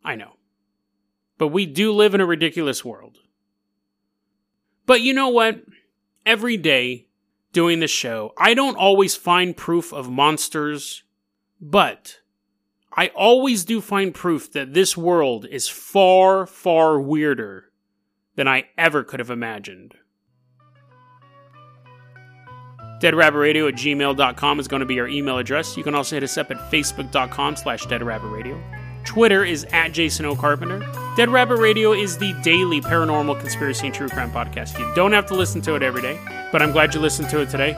I 0.05 0.15
know. 0.15 0.33
But 1.39 1.49
we 1.49 1.67
do 1.67 1.93
live 1.93 2.15
in 2.15 2.21
a 2.21 2.27
ridiculous 2.27 2.85
world. 2.85 3.19
But 4.87 5.01
you 5.01 5.15
know 5.15 5.29
what? 5.29 5.63
Every 6.27 6.57
day 6.57 7.07
doing 7.53 7.81
the 7.81 7.87
show, 7.87 8.35
I 8.37 8.55
don't 8.55 8.77
always 8.77 9.17
find 9.17 9.57
proof 9.57 9.93
of 9.93 10.11
monsters, 10.11 11.05
but 11.61 12.19
I 12.99 13.13
always 13.15 13.65
do 13.65 13.81
find 13.81 14.13
proof 14.13 14.51
that 14.55 14.75
this 14.75 14.97
world 14.97 15.47
is 15.49 15.69
far, 15.69 16.47
far 16.47 17.01
weirder 17.01 17.71
than 18.35 18.49
I 18.49 18.65
ever 18.77 19.05
could 19.05 19.21
have 19.21 19.31
imagined. 19.31 19.95
DeadRabbitRadio 23.01 23.69
at 23.69 23.75
gmail.com 23.75 24.59
is 24.59 24.67
going 24.67 24.81
to 24.81 24.87
be 24.87 24.99
our 24.99 25.07
email 25.07 25.39
address. 25.39 25.77
You 25.77 25.85
can 25.85 25.95
also 25.95 26.17
hit 26.17 26.25
us 26.25 26.37
up 26.37 26.51
at 26.51 26.57
facebook.com 26.73 27.55
slash 27.55 27.87
deadrabbitradio. 27.87 28.61
Twitter 29.05 29.45
is 29.45 29.63
at 29.71 29.93
Jason 29.93 30.27
O. 30.27 30.35
Carpenter. 30.35 30.81
Dead 31.17 31.29
Rabbit 31.29 31.59
Radio 31.59 31.93
is 31.93 32.19
the 32.19 32.33
daily 32.43 32.81
paranormal 32.81 33.39
conspiracy 33.39 33.87
and 33.87 33.95
true 33.95 34.09
crime 34.09 34.33
podcast. 34.33 34.77
You 34.77 34.93
don't 34.97 35.13
have 35.13 35.27
to 35.27 35.37
listen 35.37 35.63
to 35.63 35.77
it 35.77 35.85
every 35.85 36.03
day, 36.03 36.19
but 36.51 36.63
I'm 36.63 36.73
glad 36.73 36.93
you 36.97 37.01
listened 37.01 37.31
to 37.31 37.43
it 37.43 37.49
today. 37.49 37.75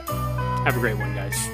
Have 0.65 0.79
a 0.79 0.81
great 0.81 0.97
one, 0.97 1.15
guys. 1.15 1.50